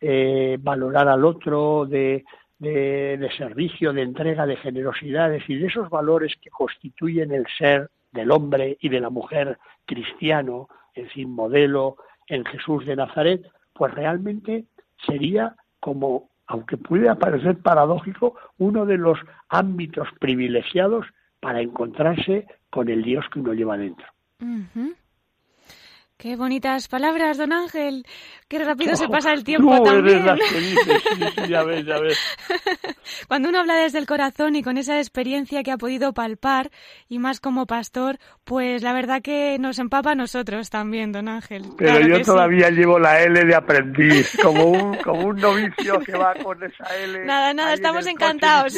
[0.00, 2.24] eh, valorar al otro, de,
[2.58, 8.30] de, servicio, de entrega, de generosidades y de esos valores que constituyen el ser del
[8.30, 11.96] hombre y de la mujer cristiano, en fin, modelo
[12.26, 14.64] en Jesús de Nazaret, pues realmente
[15.06, 21.06] sería como, aunque puede parecer paradójico, uno de los ámbitos privilegiados
[21.40, 24.06] para encontrarse con el Dios que uno lleva dentro.
[26.18, 28.04] Qué bonitas palabras, don Ángel.
[28.48, 30.24] Qué rápido se pasa el tiempo también.
[31.48, 32.18] ya ves, ya ves.
[33.28, 36.72] Cuando uno habla desde el corazón y con esa experiencia que ha podido palpar,
[37.08, 41.66] y más como pastor, pues la verdad que nos empapa a nosotros también, don Ángel.
[41.76, 46.34] Pero yo todavía llevo la L de aprendiz, como un, como un novicio que va
[46.34, 47.24] con esa L.
[47.26, 48.74] Nada, nada, estamos encantados.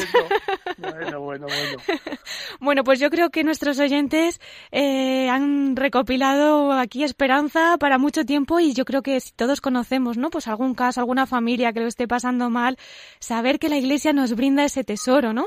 [0.77, 1.79] Bueno, bueno, bueno.
[2.61, 8.59] Bueno, pues yo creo que nuestros oyentes eh, han recopilado aquí esperanza para mucho tiempo
[8.59, 10.31] y yo creo que si todos conocemos, ¿no?
[10.31, 12.77] Pues algún caso, alguna familia que lo esté pasando mal,
[13.21, 15.47] saber que la Iglesia nos brinda ese tesoro, ¿no?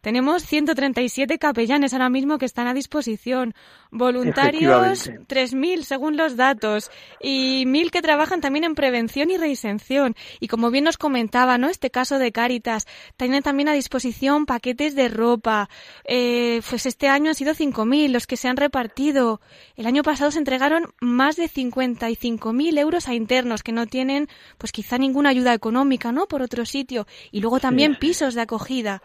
[0.00, 3.52] Tenemos 137 capellanes ahora mismo que están a disposición,
[3.90, 10.14] voluntarios 3.000 según los datos y 1.000 que trabajan también en prevención y reinserción.
[10.38, 11.68] Y como bien nos comentaba, ¿no?
[11.68, 15.68] Este caso de Cáritas, tienen también a disposición paquetes de ropa.
[16.04, 19.40] Eh, pues este año han sido 5.000 los que se han repartido.
[19.74, 24.26] El año pasado se entregaron más más de 55.000 euros a internos que no tienen,
[24.58, 26.26] pues quizá ninguna ayuda económica, ¿no?
[26.26, 27.06] Por otro sitio.
[27.32, 29.00] Y luego también pisos de acogida.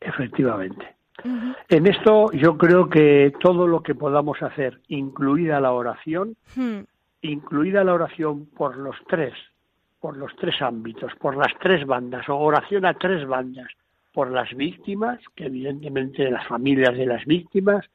[0.00, 0.96] Efectivamente.
[1.68, 6.80] En esto yo creo que todo lo que podamos hacer, incluida la oración, hmm.
[7.20, 9.32] incluida la oración por los tres,
[10.00, 13.68] por los tres ámbitos, por las tres bandas, o oración a tres bandas,
[14.12, 17.86] por las víctimas, que evidentemente las familias de las víctimas,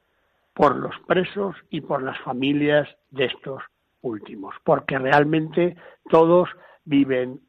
[0.57, 3.61] por los presos y por las familias de estos
[4.01, 5.77] últimos, porque realmente
[6.09, 6.49] todos
[6.83, 7.41] viven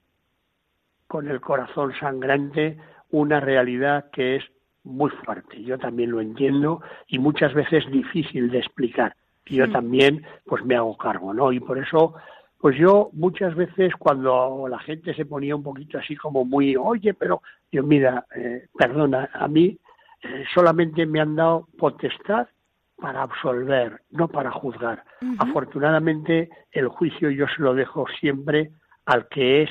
[1.07, 2.77] con el corazón sangrante
[3.11, 4.45] una realidad que es
[4.85, 5.63] muy fuerte.
[5.63, 9.17] Yo también lo entiendo y muchas veces difícil de explicar.
[9.47, 9.73] Yo mm.
[9.73, 11.51] también pues me hago cargo, ¿no?
[11.51, 12.15] Y por eso
[12.59, 17.15] pues yo muchas veces cuando la gente se ponía un poquito así como muy, oye,
[17.15, 17.41] pero
[17.73, 19.79] yo mira, eh, perdona, a mí
[20.23, 22.49] eh, solamente me han dado potestad
[23.01, 25.05] para absolver, no para juzgar.
[25.39, 28.71] Afortunadamente, el juicio yo se lo dejo siempre
[29.07, 29.71] al que es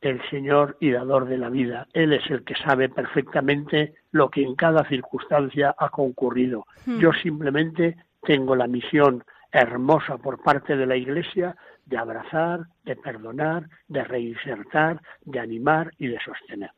[0.00, 1.88] el Señor y dador de la vida.
[1.92, 6.66] Él es el que sabe perfectamente lo que en cada circunstancia ha concurrido.
[6.86, 13.68] Yo simplemente tengo la misión hermosa por parte de la Iglesia de abrazar, de perdonar,
[13.88, 16.70] de reinsertar, de animar y de sostener.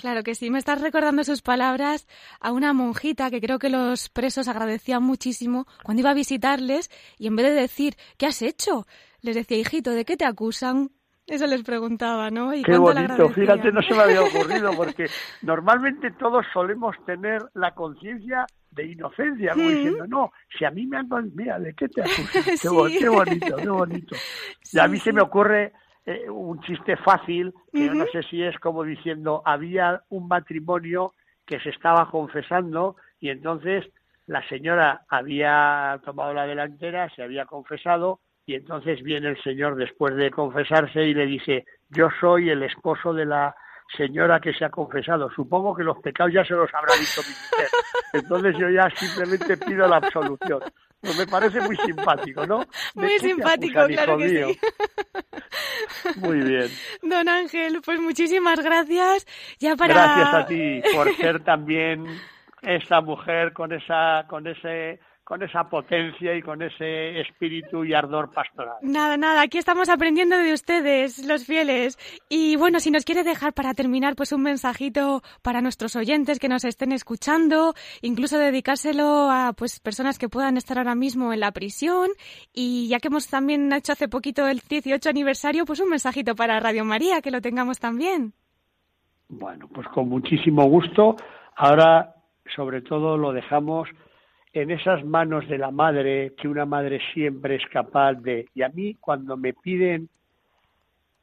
[0.00, 2.08] Claro que sí, me estás recordando sus palabras
[2.40, 7.26] a una monjita que creo que los presos agradecían muchísimo cuando iba a visitarles y
[7.26, 8.86] en vez de decir, ¿qué has hecho?
[9.20, 10.90] Les decía, hijito, ¿de qué te acusan?
[11.26, 12.54] Eso les preguntaba, ¿no?
[12.54, 15.04] Y Qué bonito, fíjate, no se me había ocurrido porque
[15.42, 20.96] normalmente todos solemos tener la conciencia de inocencia, como diciendo, no, si a mí me
[20.96, 21.08] han...
[21.34, 22.42] Mira, ¿de qué te acusan?
[22.98, 24.16] Qué, bonito, qué bonito.
[24.72, 25.74] y a mí se me ocurre
[26.06, 31.12] eh, un chiste fácil, que yo no sé si es como diciendo, había un matrimonio
[31.46, 33.86] que se estaba confesando y entonces
[34.26, 40.14] la señora había tomado la delantera, se había confesado y entonces viene el señor después
[40.16, 43.54] de confesarse y le dice, yo soy el esposo de la
[43.96, 45.30] señora que se ha confesado.
[45.30, 47.68] Supongo que los pecados ya se los habrá dicho mi mujer.
[48.12, 50.60] Entonces yo ya simplemente pido la absolución.
[51.00, 52.66] Pues me parece muy simpático, ¿no?
[52.94, 54.60] Muy simpático, claro que sí.
[56.16, 56.68] Muy bien.
[57.02, 59.26] Don Ángel, pues muchísimas gracias.
[59.58, 59.94] Ya para...
[59.94, 62.06] Gracias a ti por ser también
[62.62, 68.32] esa mujer con esa, con ese con esa potencia y con ese espíritu y ardor
[68.32, 68.78] pastoral.
[68.82, 71.96] Nada, nada, aquí estamos aprendiendo de ustedes, los fieles.
[72.28, 76.48] Y bueno, si nos quiere dejar para terminar, pues un mensajito para nuestros oyentes que
[76.48, 81.52] nos estén escuchando, incluso dedicárselo a pues personas que puedan estar ahora mismo en la
[81.52, 82.08] prisión.
[82.52, 86.58] Y ya que hemos también hecho hace poquito el 18 aniversario, pues un mensajito para
[86.58, 88.32] Radio María, que lo tengamos también.
[89.28, 91.14] Bueno, pues con muchísimo gusto.
[91.54, 92.16] Ahora,
[92.56, 93.88] sobre todo, lo dejamos
[94.52, 98.48] en esas manos de la madre que una madre siempre es capaz de.
[98.54, 100.08] Y a mí cuando me piden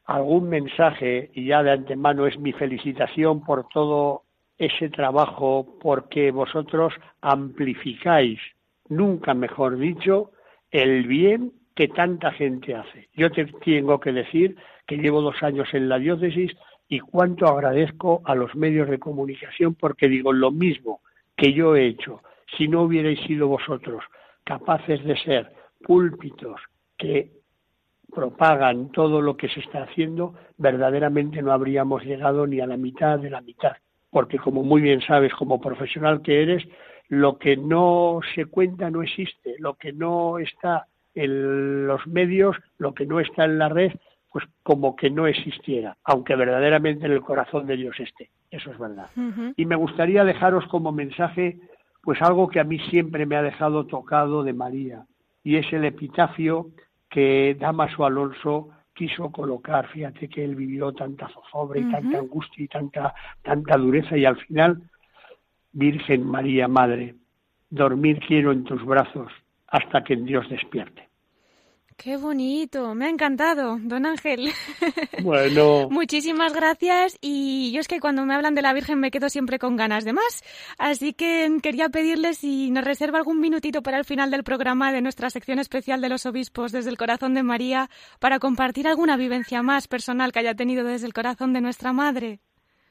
[0.06, 4.24] algún mensaje, y ya de antemano es mi felicitación por todo
[4.58, 8.40] ese trabajo, porque vosotros amplificáis,
[8.88, 10.32] nunca mejor dicho,
[10.72, 13.10] el bien que tanta gente hace.
[13.14, 14.56] Yo te tengo que decir
[14.88, 16.56] que llevo dos años en la diócesis
[16.88, 21.02] y cuánto agradezco a los medios de comunicación porque digo lo mismo
[21.36, 22.22] que yo he hecho
[22.56, 24.04] si no hubierais sido vosotros
[24.44, 25.52] capaces de ser
[25.84, 26.62] púlpitos
[26.98, 27.32] que
[28.14, 33.20] propagan todo lo que se está haciendo, verdaderamente no habríamos llegado ni a la mitad
[33.20, 33.74] de la mitad.
[34.10, 36.64] Porque como muy bien sabes, como profesional que eres,
[37.10, 42.94] lo que no se cuenta no existe, lo que no está en los medios, lo
[42.94, 43.92] que no está en la red,
[44.32, 48.30] pues como que no existiera, aunque verdaderamente en el corazón de Dios esté.
[48.50, 49.10] Eso es verdad.
[49.58, 51.60] Y me gustaría dejaros como mensaje
[52.08, 55.06] pues algo que a mí siempre me ha dejado tocado de María,
[55.44, 56.68] y es el epitafio
[57.10, 62.70] que Damaso Alonso quiso colocar, fíjate que él vivió tanta zozobra y tanta angustia y
[62.70, 64.84] tanta, tanta dureza y al final,
[65.74, 67.16] Virgen María Madre,
[67.70, 69.30] dormir quiero en tus brazos
[69.68, 71.07] hasta que en Dios despierte.
[71.98, 74.52] Qué bonito, me ha encantado, don Ángel.
[75.24, 75.90] Bueno.
[75.90, 79.58] Muchísimas gracias y yo es que cuando me hablan de la Virgen me quedo siempre
[79.58, 80.44] con ganas de más,
[80.78, 85.02] así que quería pedirle si nos reserva algún minutito para el final del programa de
[85.02, 87.90] nuestra sección especial de los obispos desde el corazón de María
[88.20, 92.40] para compartir alguna vivencia más personal que haya tenido desde el corazón de nuestra Madre.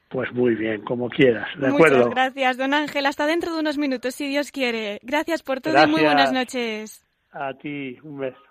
[0.09, 3.05] Pues muy bien, como quieras, de Muchas gracias, don Ángel.
[3.05, 4.99] Hasta dentro de unos minutos, si Dios quiere.
[5.01, 7.03] Gracias por todo y muy buenas noches.
[7.31, 8.46] A ti, un beso.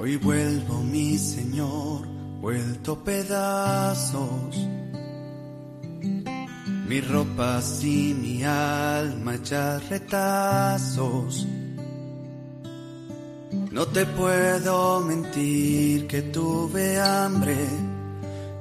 [0.00, 2.06] Hoy vuelvo, mi Señor,
[2.40, 4.56] vuelto pedazos.
[6.86, 11.46] Mi ropa y mi alma ya retazos.
[13.70, 17.56] No te puedo mentir que tuve hambre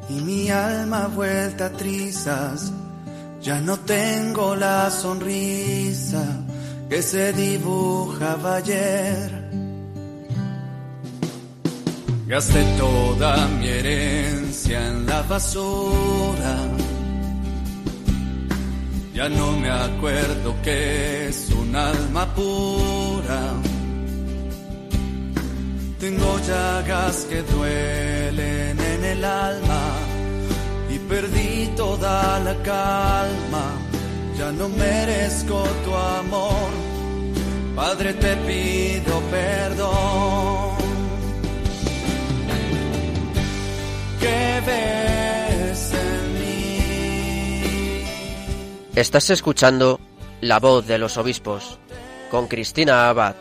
[0.09, 2.71] y mi alma vuelta a trizas.
[3.41, 6.23] Ya no tengo la sonrisa
[6.89, 9.47] que se dibujaba ayer.
[12.27, 16.55] Gasté toda mi herencia en la basura.
[19.13, 23.76] Ya no me acuerdo que es un alma pura.
[25.99, 29.83] Tengo llagas que duelen en el alma
[30.89, 33.65] y perdí toda la calma.
[34.37, 36.69] Ya no merezco tu amor.
[37.75, 40.77] Padre, te pido perdón.
[48.97, 49.99] Estás escuchando
[50.41, 51.77] La voz de los obispos
[52.31, 53.35] con Cristina Abad.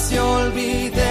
[0.00, 1.09] se olvide.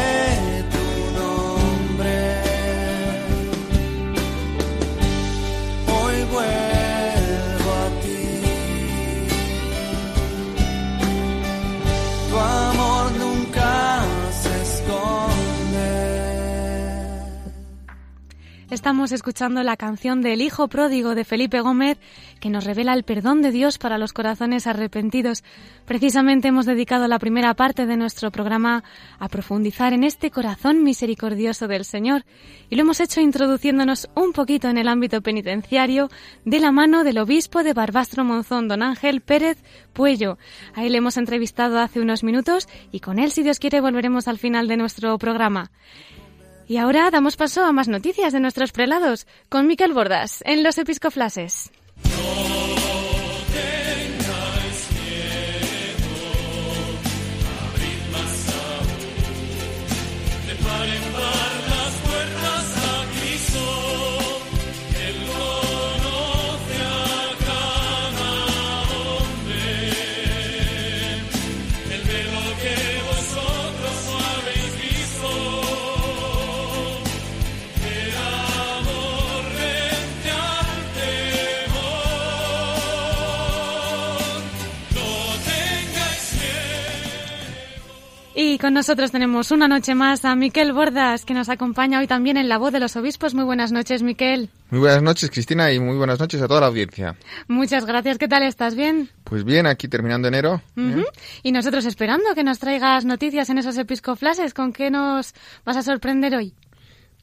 [18.80, 21.98] Estamos escuchando la canción del Hijo Pródigo de Felipe Gómez
[22.40, 25.44] que nos revela el perdón de Dios para los corazones arrepentidos.
[25.84, 28.86] Precisamente hemos dedicado la primera parte de nuestro programa
[29.20, 32.24] a profundizar en este corazón misericordioso del Señor
[32.70, 36.08] y lo hemos hecho introduciéndonos un poquito en el ámbito penitenciario
[36.46, 39.62] de la mano del obispo de Barbastro Monzón, don Ángel Pérez
[39.92, 40.38] Puello.
[40.74, 44.38] A él hemos entrevistado hace unos minutos y con él, si Dios quiere, volveremos al
[44.38, 45.70] final de nuestro programa.
[46.70, 50.78] Y ahora damos paso a más noticias de nuestros prelados con Miquel Bordas en los
[50.78, 51.72] Episcoflases.
[88.60, 92.49] Con nosotros tenemos una noche más a Miquel Bordas, que nos acompaña hoy también en
[92.49, 93.34] La Voz de los Obispos.
[93.34, 94.49] Muy buenas noches, Miquel.
[94.70, 97.16] Muy buenas noches, Cristina, y muy buenas noches a toda la audiencia.
[97.47, 98.18] Muchas gracias.
[98.18, 98.76] ¿Qué tal estás?
[98.76, 99.10] ¿Bien?
[99.24, 100.62] Pues bien, aquí terminando enero.
[101.41, 104.53] Y nosotros esperando que nos traigas noticias en esos episcoflases.
[104.53, 105.34] ¿Con qué nos
[105.66, 106.53] vas a sorprender hoy?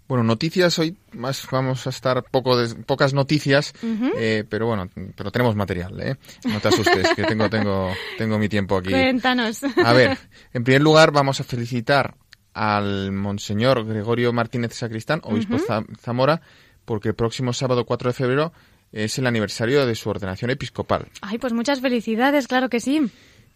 [0.09, 3.73] Bueno, noticias hoy más vamos a estar poco de, pocas noticias,
[4.17, 6.17] eh, pero bueno, pero tenemos material, ¿eh?
[6.45, 8.91] No te asustes, que tengo tengo tengo mi tiempo aquí.
[8.91, 9.63] Cuéntanos.
[9.85, 10.17] A ver,
[10.53, 12.15] en primer lugar vamos a felicitar
[12.55, 15.57] al monseñor Gregorio Martínez Sacristán, obispo
[16.01, 16.41] Zamora,
[16.85, 18.53] porque el próximo sábado 4 de febrero
[18.93, 21.09] es el aniversario de su ordenación episcopal.
[21.21, 23.11] Ay, pues muchas felicidades, claro que sí.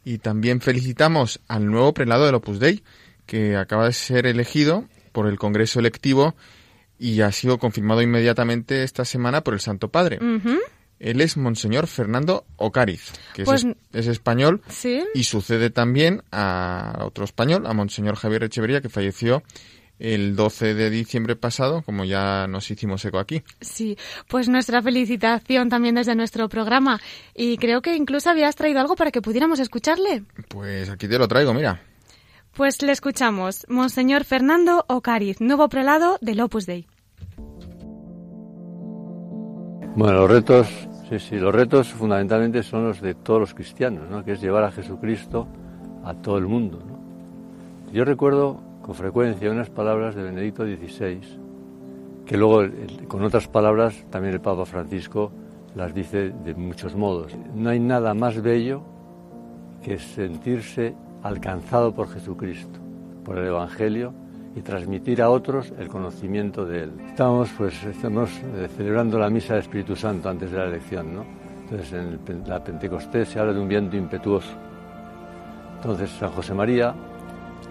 [0.05, 2.83] Y también felicitamos al nuevo prelado del Opus Dei,
[3.25, 6.35] que acaba de ser elegido por el Congreso electivo
[6.99, 10.19] y ha sido confirmado inmediatamente esta semana por el Santo Padre.
[10.99, 15.03] Él es Monseñor Fernando Ocariz, que es, Pues- es- es español Sí.
[15.15, 19.43] y sucede también a otro español, a Monseñor Javier Echeverría, que falleció
[19.99, 23.43] el 12 de diciembre pasado, como ya nos hicimos eco aquí.
[23.63, 23.97] Sí,
[24.29, 27.01] pues nuestra felicitación también desde nuestro programa.
[27.35, 30.25] Y creo que incluso habías traído algo para que pudiéramos escucharle.
[30.49, 31.83] Pues aquí te lo traigo, mira.
[32.55, 33.65] Pues le escuchamos.
[33.69, 36.87] Monseñor Fernando Ocariz, nuevo prelado del Opus Dei.
[39.95, 40.69] Bueno, los retos,
[41.09, 44.25] sí, sí, los retos fundamentalmente son los de todos los cristianos, ¿no?
[44.25, 45.47] que es llevar a Jesucristo
[46.05, 46.83] a todo el mundo.
[46.85, 47.93] ¿no?
[47.93, 51.21] Yo recuerdo con frecuencia unas palabras de Benedicto XVI,
[52.27, 52.69] que luego
[53.09, 55.33] con otras palabras también el Papa Francisco
[55.75, 57.33] las dice de muchos modos.
[57.55, 58.83] No hay nada más bello
[59.83, 62.79] que sentirse alcanzado por Jesucristo,
[63.25, 64.13] por el Evangelio
[64.55, 66.93] y transmitir a otros el conocimiento de Él.
[67.09, 71.25] Estamos, pues, estamos eh, celebrando la misa del Espíritu Santo antes de la elección, ¿no?
[71.63, 74.51] Entonces, en la Pentecostés se habla de un viento impetuoso.
[75.77, 76.93] Entonces, San José María,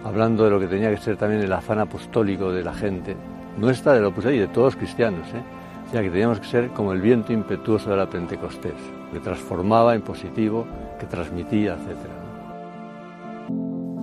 [0.04, 3.14] hablando de lo que tenía que ser también el afán apostólico de la gente,
[3.58, 5.42] nuestra del Opus Dei y de todos los cristianos, ¿eh?
[5.90, 8.74] O que teníamos que ser como el viento impetuoso de la Pentecostés,
[9.12, 10.64] que transformaba en positivo,
[11.00, 12.19] que transmitía, etcétera.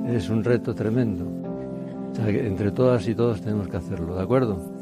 [0.08, 1.26] Es un reto tremendo.
[2.12, 4.78] O sea, que entre todas y todos tenemos que hacerlo, ¿de acuerdo?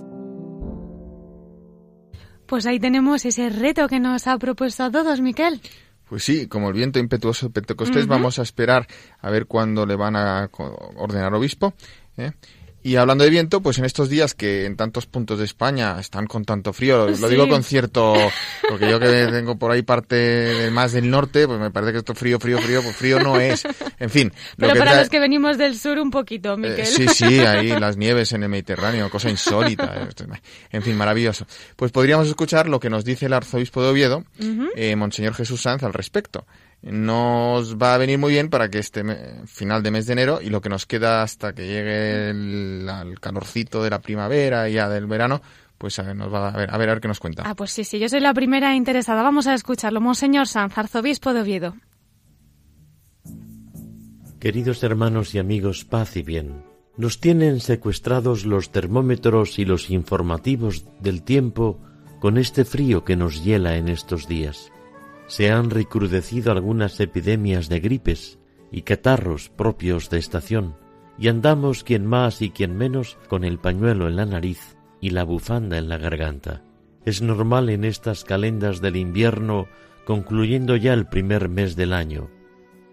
[2.45, 5.59] Pues ahí tenemos ese reto que nos ha propuesto a todos, Miquel.
[6.07, 8.85] Pues sí, como el viento impetuoso de Pentecostés, vamos a esperar
[9.19, 10.49] a ver cuándo le van a
[10.97, 11.73] ordenar obispo.
[12.17, 12.31] ¿eh?
[12.87, 16.27] Y hablando de viento, pues en estos días que en tantos puntos de España están
[16.27, 17.25] con tanto frío, lo Sí.
[17.29, 18.13] digo con cierto,
[18.69, 21.97] porque yo que tengo por ahí parte de- más del norte, pues me parece que
[21.97, 23.63] esto frío, frío, frío, pues frío no es.
[23.97, 24.27] En fin.
[24.57, 26.85] lo Pero que para trae- los que venimos del sur un poquito, eh, Miquel.
[26.85, 30.07] sí, sí, ahí las nieves en el Mediterráneo, cosa insólita.
[30.07, 30.39] eh,
[30.71, 31.47] En fin, maravilloso.
[31.75, 34.25] Pues podríamos escuchar lo que nos dice el arzobispo de Oviedo,
[34.75, 36.45] eh, Monseñor Jesús Sanz, al respecto.
[36.85, 39.03] Nos va a venir muy bien para que este
[39.47, 43.19] final de mes de enero y lo que nos queda hasta que llegue el, al
[43.19, 45.41] calorcito de la primavera y ya del verano,
[45.79, 47.41] pues a ver, nos va a ver, a ver, a ver qué nos cuenta.
[47.43, 49.23] Ah, pues sí, sí, yo soy la primera interesada.
[49.23, 49.99] Vamos a escucharlo.
[49.99, 51.75] Monseñor Sanz, arzobispo de Oviedo.
[54.39, 56.65] Queridos hermanos y amigos, paz y bien.
[56.97, 61.79] Nos tienen secuestrados los termómetros y los informativos del tiempo
[62.19, 64.71] con este frío que nos hiela en estos días.
[65.27, 68.39] Se han recrudecido algunas epidemias de gripes
[68.71, 70.75] y catarros propios de estación,
[71.17, 75.23] y andamos quien más y quien menos con el pañuelo en la nariz y la
[75.23, 76.63] bufanda en la garganta.
[77.05, 79.67] Es normal en estas calendas del invierno,
[80.05, 82.29] concluyendo ya el primer mes del año.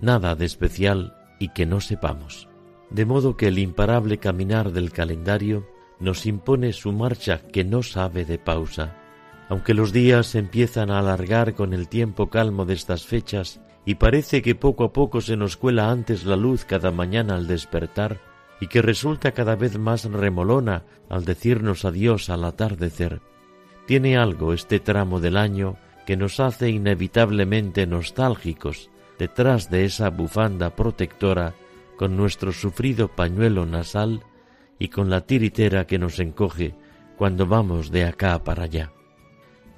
[0.00, 2.48] Nada de especial y que no sepamos.
[2.90, 5.66] De modo que el imparable caminar del calendario
[5.98, 9.01] nos impone su marcha que no sabe de pausa.
[9.48, 14.42] Aunque los días empiezan a alargar con el tiempo calmo de estas fechas y parece
[14.42, 18.20] que poco a poco se nos cuela antes la luz cada mañana al despertar
[18.60, 23.20] y que resulta cada vez más remolona al decirnos adiós al atardecer,
[23.86, 25.76] tiene algo este tramo del año
[26.06, 31.54] que nos hace inevitablemente nostálgicos detrás de esa bufanda protectora
[31.96, 34.22] con nuestro sufrido pañuelo nasal
[34.78, 36.74] y con la tiritera que nos encoge
[37.16, 38.92] cuando vamos de acá para allá.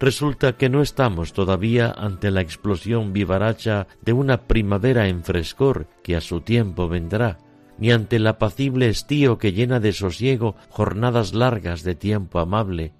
[0.04, 6.14] Resulta que no estamos todavía ante la explosión vivaracha de una primavera en frescor que
[6.14, 7.38] a su tiempo vendrá,
[7.78, 12.92] ni ante el apacible estío que llena de sosiego jornadas largas de tiempo amable,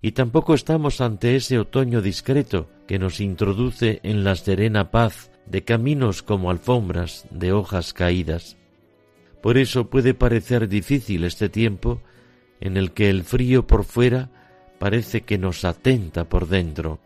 [0.00, 5.62] y tampoco estamos ante ese otoño discreto que nos introduce en la serena paz de
[5.62, 8.56] caminos como alfombras de hojas caídas.
[9.42, 12.00] Por eso puede parecer difícil este tiempo
[12.60, 14.30] en el que el frío por fuera
[14.80, 17.00] parece que nos atenta por dentro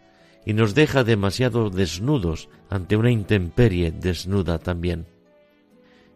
[0.46, 5.06] y nos deja demasiado desnudos ante una intemperie desnuda también.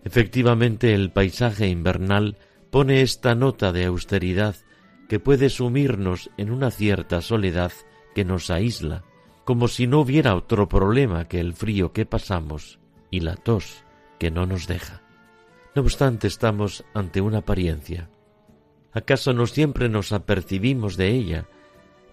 [0.04, 2.36] Efectivamente el paisaje invernal
[2.70, 4.54] pone esta nota de austeridad
[5.08, 7.72] que puede sumirnos en una cierta soledad
[8.14, 9.02] que nos aísla,
[9.44, 12.78] como si no hubiera otro problema que el frío que pasamos
[13.10, 13.82] y la tos
[14.20, 15.02] que no nos deja.
[15.74, 18.08] No obstante, estamos ante una apariencia.
[18.98, 21.46] ¿Acaso no siempre nos apercibimos de ella?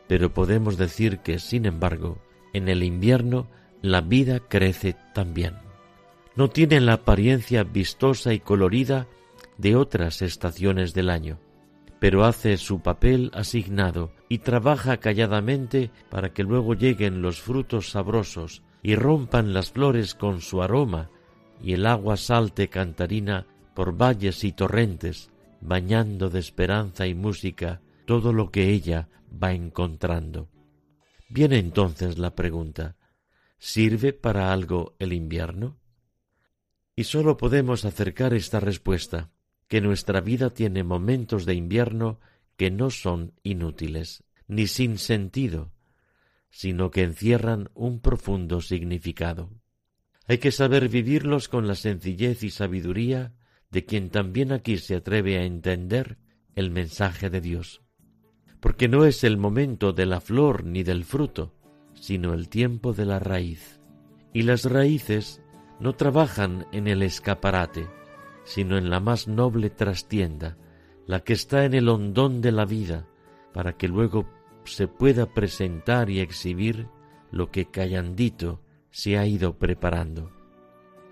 [0.07, 2.19] Pero podemos decir que, sin embargo,
[2.53, 3.47] en el invierno
[3.81, 5.55] la vida crece también.
[6.35, 9.07] No tiene la apariencia vistosa y colorida
[9.57, 11.39] de otras estaciones del año,
[11.99, 18.61] pero hace su papel asignado y trabaja calladamente para que luego lleguen los frutos sabrosos
[18.83, 21.09] y rompan las flores con su aroma
[21.63, 25.31] y el agua salte cantarina por valles y torrentes,
[25.65, 30.49] bañando de esperanza y música todo lo que ella va encontrando.
[31.27, 32.95] Viene entonces la pregunta,
[33.57, 35.79] ¿sirve para algo el invierno?
[36.95, 39.31] Y sólo podemos acercar esta respuesta,
[39.67, 42.19] que nuestra vida tiene momentos de invierno
[42.57, 45.71] que no son inútiles, ni sin sentido,
[46.49, 49.49] sino que encierran un profundo significado.
[50.27, 53.33] Hay que saber vivirlos con la sencillez y sabiduría
[53.75, 56.17] de quien también aquí se atreve a entender
[56.55, 57.81] el mensaje de Dios.
[58.61, 61.53] Porque no es el momento de la flor ni del fruto,
[61.93, 63.81] sino el tiempo de la raíz.
[64.31, 65.41] Y las raíces
[65.81, 67.89] no trabajan en el escaparate,
[68.45, 70.55] sino en la más noble trastienda,
[71.05, 73.05] la que está en el hondón de la vida,
[73.53, 74.25] para que luego
[74.63, 76.87] se pueda presentar y exhibir
[77.29, 80.34] lo que callandito se ha ido preparando.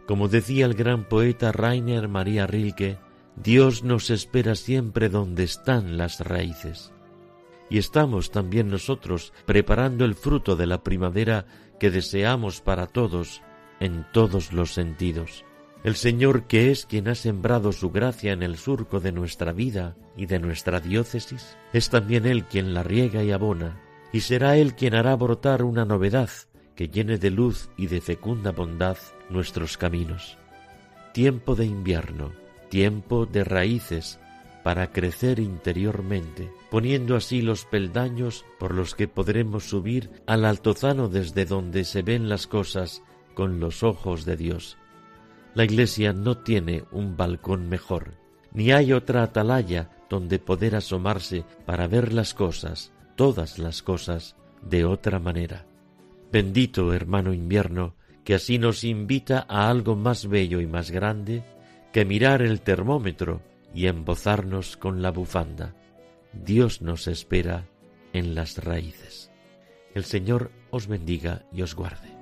[0.05, 2.97] Como decía el gran poeta Rainer María Rilke,
[3.35, 6.91] Dios nos espera siempre donde están las raíces.
[7.69, 11.45] Y estamos también nosotros preparando el fruto de la primavera
[11.79, 13.41] que deseamos para todos
[13.79, 15.45] en todos los sentidos.
[15.83, 19.95] El Señor, que es quien ha sembrado su gracia en el surco de nuestra vida
[20.15, 23.81] y de nuestra diócesis, es también Él quien la riega y abona,
[24.13, 26.29] y será Él quien hará brotar una novedad
[26.75, 28.97] que llene de luz y de fecunda bondad
[29.33, 30.37] nuestros caminos.
[31.13, 32.31] Tiempo de invierno,
[32.69, 34.19] tiempo de raíces,
[34.63, 41.43] para crecer interiormente, poniendo así los peldaños por los que podremos subir al altozano desde
[41.43, 43.03] donde se ven las cosas
[43.33, 44.77] con los ojos de Dios
[45.55, 48.15] la iglesia no tiene un balcón mejor,
[48.53, 54.85] ni hay otra atalaya donde poder asomarse para ver las cosas, todas las cosas, de
[54.85, 55.65] otra manera.
[56.31, 61.43] Bendito hermano invierno, que así nos invita a algo más bello y más grande
[61.91, 63.41] que mirar el termómetro
[63.73, 65.75] y embozarnos con la bufanda.
[66.31, 67.67] Dios nos espera
[68.13, 69.31] en las raíces.
[69.93, 72.12] El Señor os bendiga y os guarde.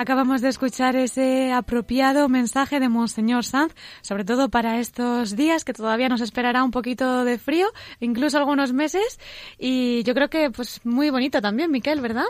[0.00, 5.72] Acabamos de escuchar ese apropiado mensaje de Monseñor Sanz, sobre todo para estos días que
[5.72, 7.66] todavía nos esperará un poquito de frío,
[7.98, 9.18] incluso algunos meses,
[9.58, 12.26] y yo creo que pues muy bonito también, Miquel, ¿verdad?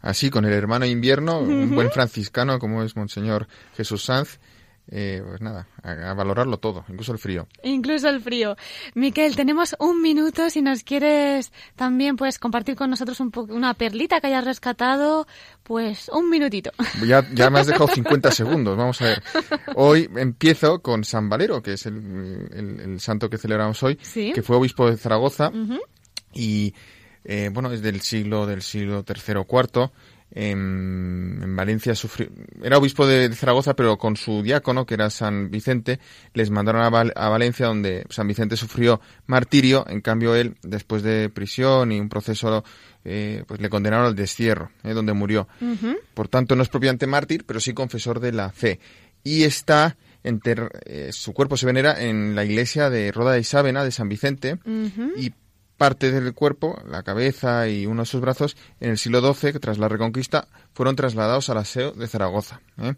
[0.00, 3.46] Así, con el hermano invierno, un buen franciscano como es Monseñor
[3.76, 4.40] Jesús Sanz,
[4.90, 7.48] eh, pues nada, a, valorarlo todo, incluso el frío.
[7.62, 8.56] Incluso el frío.
[8.94, 14.20] Miquel, tenemos un minuto si nos quieres también pues compartir con nosotros un una perlita
[14.20, 15.26] que hayas rescatado,
[15.62, 16.70] pues un minutito.
[17.04, 19.22] Ya, ya me has dejado 50 segundos, vamos a ver.
[19.74, 24.88] Hoy empiezo con San Valero, que es el, santo que celebramos hoy, que fue obispo
[24.88, 25.50] de Zaragoza
[26.32, 26.74] y
[27.24, 29.92] eh, bueno, es del siglo del siglo tercero o cuarto
[30.34, 32.28] en, Valencia sufrió,
[32.62, 36.00] era obispo de, Zaragoza, pero con su diácono, que era San Vicente,
[36.32, 41.92] les mandaron a, Valencia, donde San Vicente sufrió martirio, en cambio él, después de prisión
[41.92, 42.64] y un proceso,
[43.04, 45.46] eh, pues le condenaron al destierro, eh, donde murió.
[46.14, 48.80] Por tanto, no es propiamente mártir, pero sí confesor de la fe.
[49.22, 53.92] Y está, eh, su cuerpo se venera en la iglesia de Roda de Isávena de
[53.92, 54.58] San Vicente,
[55.16, 55.32] y
[55.76, 59.78] parte del cuerpo, la cabeza y uno de sus brazos, en el siglo XII, tras
[59.78, 62.60] la Reconquista, fueron trasladados al aseo de Zaragoza.
[62.80, 62.94] ¿eh?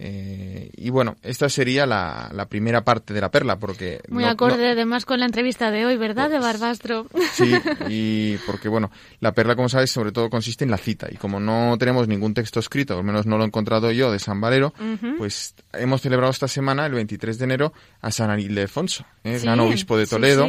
[0.00, 4.00] Eh, y bueno, esta sería la, primera parte de la perla, porque...
[4.08, 6.30] Muy acorde además con la entrevista de hoy, ¿verdad?
[6.30, 7.06] de pues, Barbastro.
[7.32, 7.52] Sí,
[7.88, 11.08] y porque bueno, la perla, como sabes, sobre todo consiste en la cita.
[11.10, 14.20] Y como no tenemos ningún texto escrito, al menos no lo he encontrado yo, de
[14.20, 14.72] San Valero,
[15.18, 19.40] pues hemos celebrado esta semana, el 23 de enero, a San Ildefonso, ¿eh?
[19.42, 20.48] gran obispo de Toledo.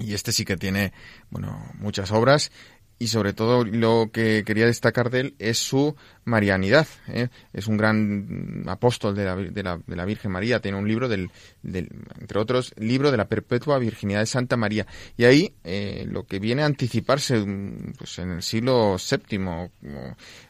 [0.00, 0.92] Y este sí que tiene,
[1.30, 2.50] bueno, muchas obras
[3.02, 5.96] y sobre todo lo que quería destacar de él es su
[6.26, 6.86] marianidad.
[7.08, 7.28] ¿eh?
[7.54, 10.60] Es un gran apóstol de la, de, la, de la, Virgen María.
[10.60, 11.30] Tiene un libro, del,
[11.62, 14.86] entre otros, libro de la perpetua virginidad de Santa María.
[15.16, 17.42] Y ahí eh, lo que viene a anticiparse
[17.96, 19.70] pues, en el siglo VII,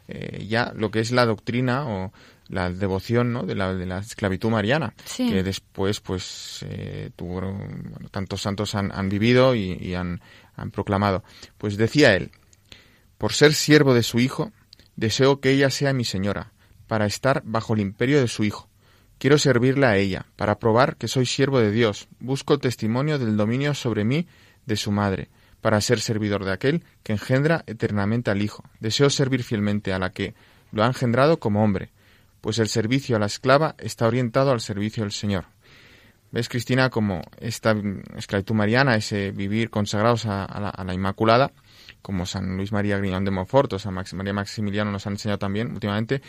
[0.09, 2.11] eh, ya lo que es la doctrina o
[2.51, 3.43] la devoción ¿no?
[3.43, 7.41] de, la, de la esclavitud mariana, que después pues eh, tuvo,
[8.11, 10.21] tantos santos han, han vivido y, han,
[10.55, 11.23] han, proclamado.
[11.57, 12.31] Pues decía él,
[13.17, 14.51] por ser siervo de su hijo,
[14.97, 16.51] deseo que ella sea mi señora,
[16.87, 18.67] para estar bajo el imperio de su hijo.
[19.17, 22.09] Quiero servirla a ella, para probar que soy siervo de Dios.
[22.19, 24.27] Busco el testimonio del dominio sobre mí
[24.65, 25.29] de su madre,
[25.61, 28.63] para ser servidor de aquel que engendra eternamente al Hijo.
[28.81, 30.33] Deseo servir fielmente a la que
[30.71, 31.91] lo ha engendrado como hombre,
[32.41, 35.45] pues el servicio a la esclava está orientado al servicio del Señor.
[36.31, 37.75] ¿Ves, Cristina, como esta
[38.15, 41.51] esclavitud mariana, ese vivir consagrados a, la, Inmaculada,
[42.01, 45.71] como San Luis María Griñón de Montfort o San María Maximiliano nos han enseñado también
[45.73, 46.21] últimamente,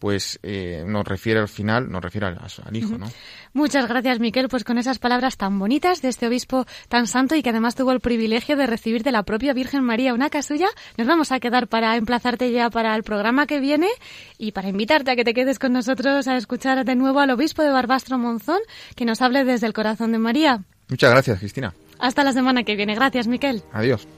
[0.00, 3.06] pues eh, nos refiere al final, nos refiere al, hijo, ¿no?
[3.52, 7.42] Muchas gracias, Miquel, pues con esas palabras tan bonitas de este obispo tan santo y
[7.42, 11.06] que además tuvo el privilegio de recibir de la propia Virgen María una casulla, nos
[11.06, 13.88] vamos a quedar para emplazarte ya para el programa que viene
[14.38, 17.62] y para invitarte a que te quedes con nosotros a escuchar de nuevo al obispo
[17.62, 18.60] de Barbastro Monzón,
[18.96, 20.64] que nos hable desde el corazón de María.
[20.88, 21.74] Muchas gracias, Cristina.
[21.98, 22.94] Hasta la semana que viene.
[22.94, 23.62] Gracias, Miquel.
[23.72, 24.08] Adiós.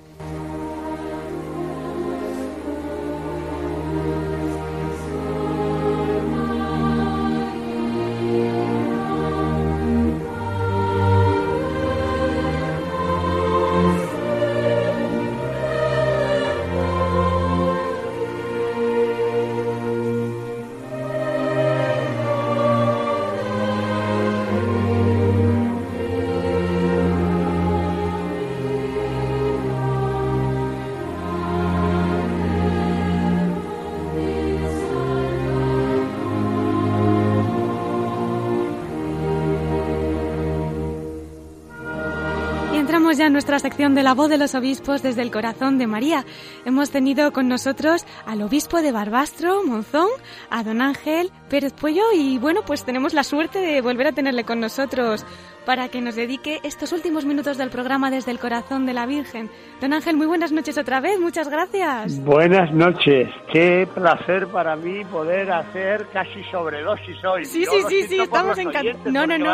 [43.32, 46.24] Nuestra sección de la voz de los obispos desde el corazón de María.
[46.64, 50.08] Hemos tenido con nosotros al obispo de Barbastro, Monzón,
[50.50, 54.44] a don Ángel Pérez Puello y bueno, pues tenemos la suerte de volver a tenerle
[54.44, 55.24] con nosotros
[55.64, 59.50] para que nos dedique estos últimos minutos del programa desde el corazón de la Virgen.
[59.80, 62.22] Don Ángel, muy buenas noches otra vez, muchas gracias.
[62.24, 67.44] Buenas noches, qué placer para mí poder hacer casi sobredosis hoy.
[67.44, 69.06] Sí, sí, sí, sí, estamos encantados.
[69.06, 69.52] No, no, no.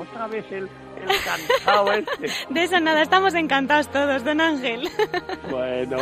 [0.00, 0.68] otra vez el
[1.08, 2.30] Encantado este.
[2.54, 4.88] De eso nada, estamos encantados todos, don Ángel.
[5.50, 5.96] Bueno,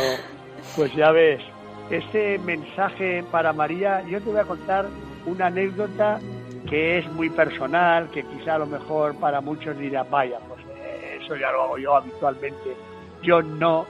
[0.75, 1.41] pues ya ves,
[1.89, 4.87] ese mensaje para María, yo te voy a contar
[5.25, 6.19] una anécdota
[6.67, 10.65] que es muy personal, que quizá a lo mejor para muchos dirá, vaya, pues
[11.21, 12.75] eso ya lo hago yo habitualmente.
[13.21, 13.85] Yo no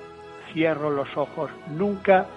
[0.53, 2.27] cierro los ojos nunca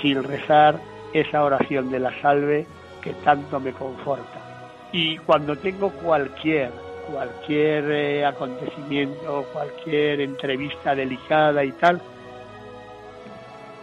[0.00, 0.80] sin rezar
[1.12, 2.66] esa oración de la salve
[3.02, 4.88] que tanto me conforta.
[4.92, 6.72] Y cuando tengo cualquier
[7.12, 12.00] cualquier eh, acontecimiento, cualquier entrevista delicada y tal,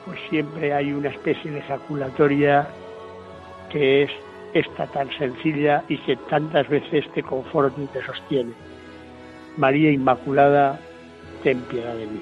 [0.05, 2.67] pues siempre hay una especie de ejaculatoria
[3.69, 4.11] que es
[4.53, 8.53] esta tan sencilla y que tantas veces te conforta y te sostiene.
[9.57, 10.79] María Inmaculada,
[11.43, 12.21] ten piedad de mí.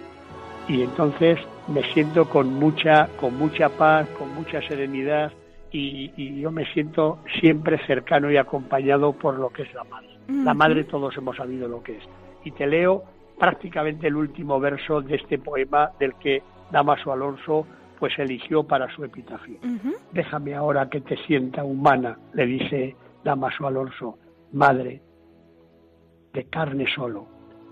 [0.68, 1.38] Y entonces
[1.68, 5.32] me siento con mucha, con mucha paz, con mucha serenidad
[5.72, 10.15] y, y yo me siento siempre cercano y acompañado por lo que es la madre.
[10.28, 12.04] La madre todos hemos sabido lo que es.
[12.44, 13.04] Y te leo
[13.38, 17.66] prácticamente el último verso de este poema del que Damaso Alonso
[18.00, 19.58] pues eligió para su epitafio.
[20.12, 24.18] Déjame ahora que te sienta humana, le dice Damaso Alonso,
[24.52, 25.02] madre
[26.34, 27.28] de carne solo,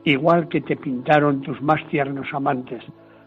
[0.06, 2.84] igual que te pintaron tus más tiernos amantes.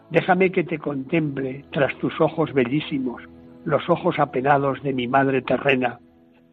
[0.09, 3.21] Déjame que te contemple tras tus ojos bellísimos,
[3.65, 5.99] los ojos apenados de mi madre terrena.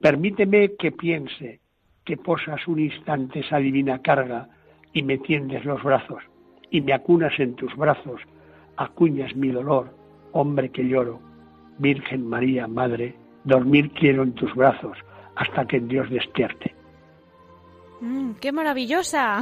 [0.00, 1.60] Permíteme que piense
[2.04, 4.48] que posas un instante esa divina carga
[4.92, 6.22] y me tiendes los brazos
[6.70, 8.20] y me acunas en tus brazos,
[8.76, 9.94] acuñas mi dolor,
[10.32, 11.20] hombre que lloro,
[11.78, 14.98] Virgen María, Madre, dormir quiero en tus brazos
[15.36, 16.73] hasta que Dios despierte.
[18.04, 19.40] Mm, ¡Qué maravillosa!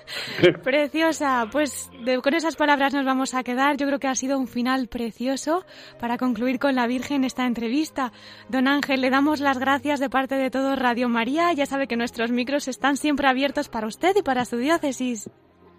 [0.64, 1.46] Preciosa.
[1.52, 1.90] Pues
[2.22, 3.76] con esas palabras nos vamos a quedar.
[3.76, 5.66] Yo creo que ha sido un final precioso
[6.00, 8.10] para concluir con la Virgen esta entrevista.
[8.48, 11.52] Don Ángel, le damos las gracias de parte de todo Radio María.
[11.52, 15.28] Ya sabe que nuestros micros están siempre abiertos para usted y para su diócesis.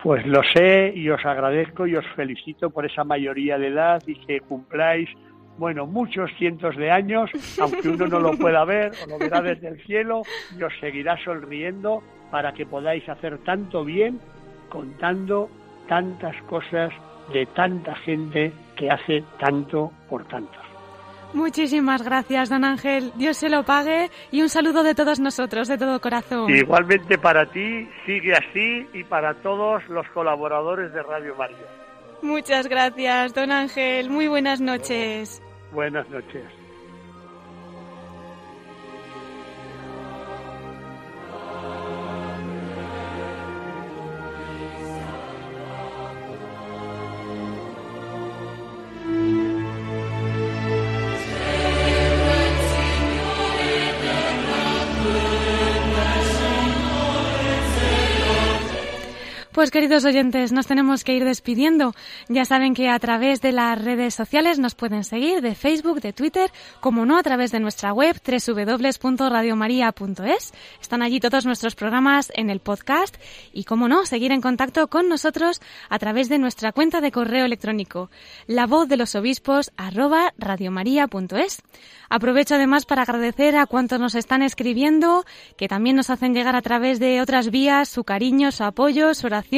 [0.03, 4.13] Pues lo sé y os agradezco y os felicito por esa mayoría de edad y
[4.13, 5.09] que cumpláis
[5.62, 7.30] bueno, muchos cientos de años,
[7.62, 10.24] aunque uno no lo pueda ver o lo verá desde el cielo,
[10.57, 12.01] y os seguirá sonriendo
[12.32, 14.20] para que podáis hacer tanto bien
[14.70, 15.49] contando
[15.88, 16.91] tantas cosas
[17.32, 20.66] de tanta gente que hace tanto por tantos.
[21.34, 23.12] Muchísimas gracias, don Ángel.
[23.16, 26.49] Dios se lo pague y un saludo de todos nosotros, de todo corazón.
[26.49, 31.68] Igualmente para ti, sigue así y para todos los colaboradores de Radio María.
[32.24, 34.09] Muchas gracias, don Ángel.
[34.09, 35.41] Muy buenas noches.
[35.72, 36.61] Buenas noches.
[59.62, 61.93] Pues queridos oyentes, nos tenemos que ir despidiendo.
[62.28, 66.14] Ya saben que a través de las redes sociales nos pueden seguir, de Facebook, de
[66.14, 66.49] Twitter,
[66.80, 70.53] como no a través de nuestra web www.radiomaria.es.
[70.82, 73.18] Están allí todos nuestros programas en el podcast
[73.53, 77.45] y como no, seguir en contacto con nosotros a través de nuestra cuenta de correo
[77.45, 78.09] electrónico,
[78.47, 81.62] la voz de los obispos radiomaria.es.
[82.09, 85.24] Aprovecho además para agradecer a cuantos nos están escribiendo,
[85.55, 89.28] que también nos hacen llegar a través de otras vías su cariño, su apoyo, su
[89.28, 89.50] oración.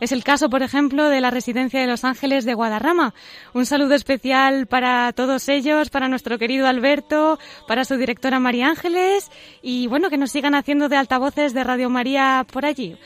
[0.00, 3.14] Es el caso, por ejemplo, de la Residencia de Los Ángeles de Guadarrama.
[3.54, 9.30] Un saludo especial para todos ellos, para nuestro querido Alberto, para su directora María Ángeles
[9.62, 12.98] y bueno, que nos sigan haciendo de altavoces de Radio María por allí.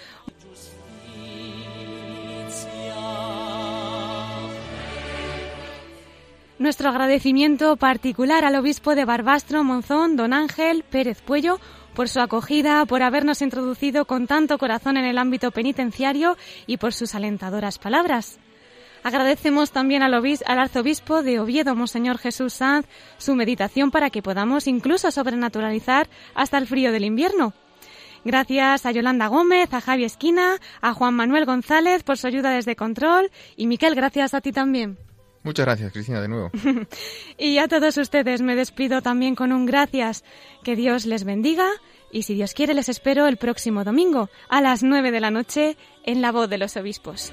[6.58, 11.60] Nuestro agradecimiento particular al obispo de Barbastro, Monzón, don Ángel Pérez Puello,
[11.98, 16.94] por su acogida, por habernos introducido con tanto corazón en el ámbito penitenciario y por
[16.94, 18.38] sus alentadoras palabras.
[19.02, 22.86] Agradecemos también al, al, arzobispo de Oviedo, Monseñor Jesús Sanz,
[23.16, 27.52] su meditación para que podamos incluso sobrenaturalizar hasta el frío del invierno.
[28.24, 32.76] Gracias a Yolanda Gómez, a Javi Esquina, a Juan Manuel González por su ayuda desde
[32.76, 34.98] control y Miquel, gracias a ti también.
[35.42, 36.50] Muchas gracias, Cristina, de nuevo.
[37.38, 40.24] y a todos ustedes me despido también con un gracias.
[40.62, 41.68] Que Dios les bendiga
[42.10, 45.76] y si Dios quiere les espero el próximo domingo a las nueve de la noche
[46.04, 47.32] en La Voz de los Obispos.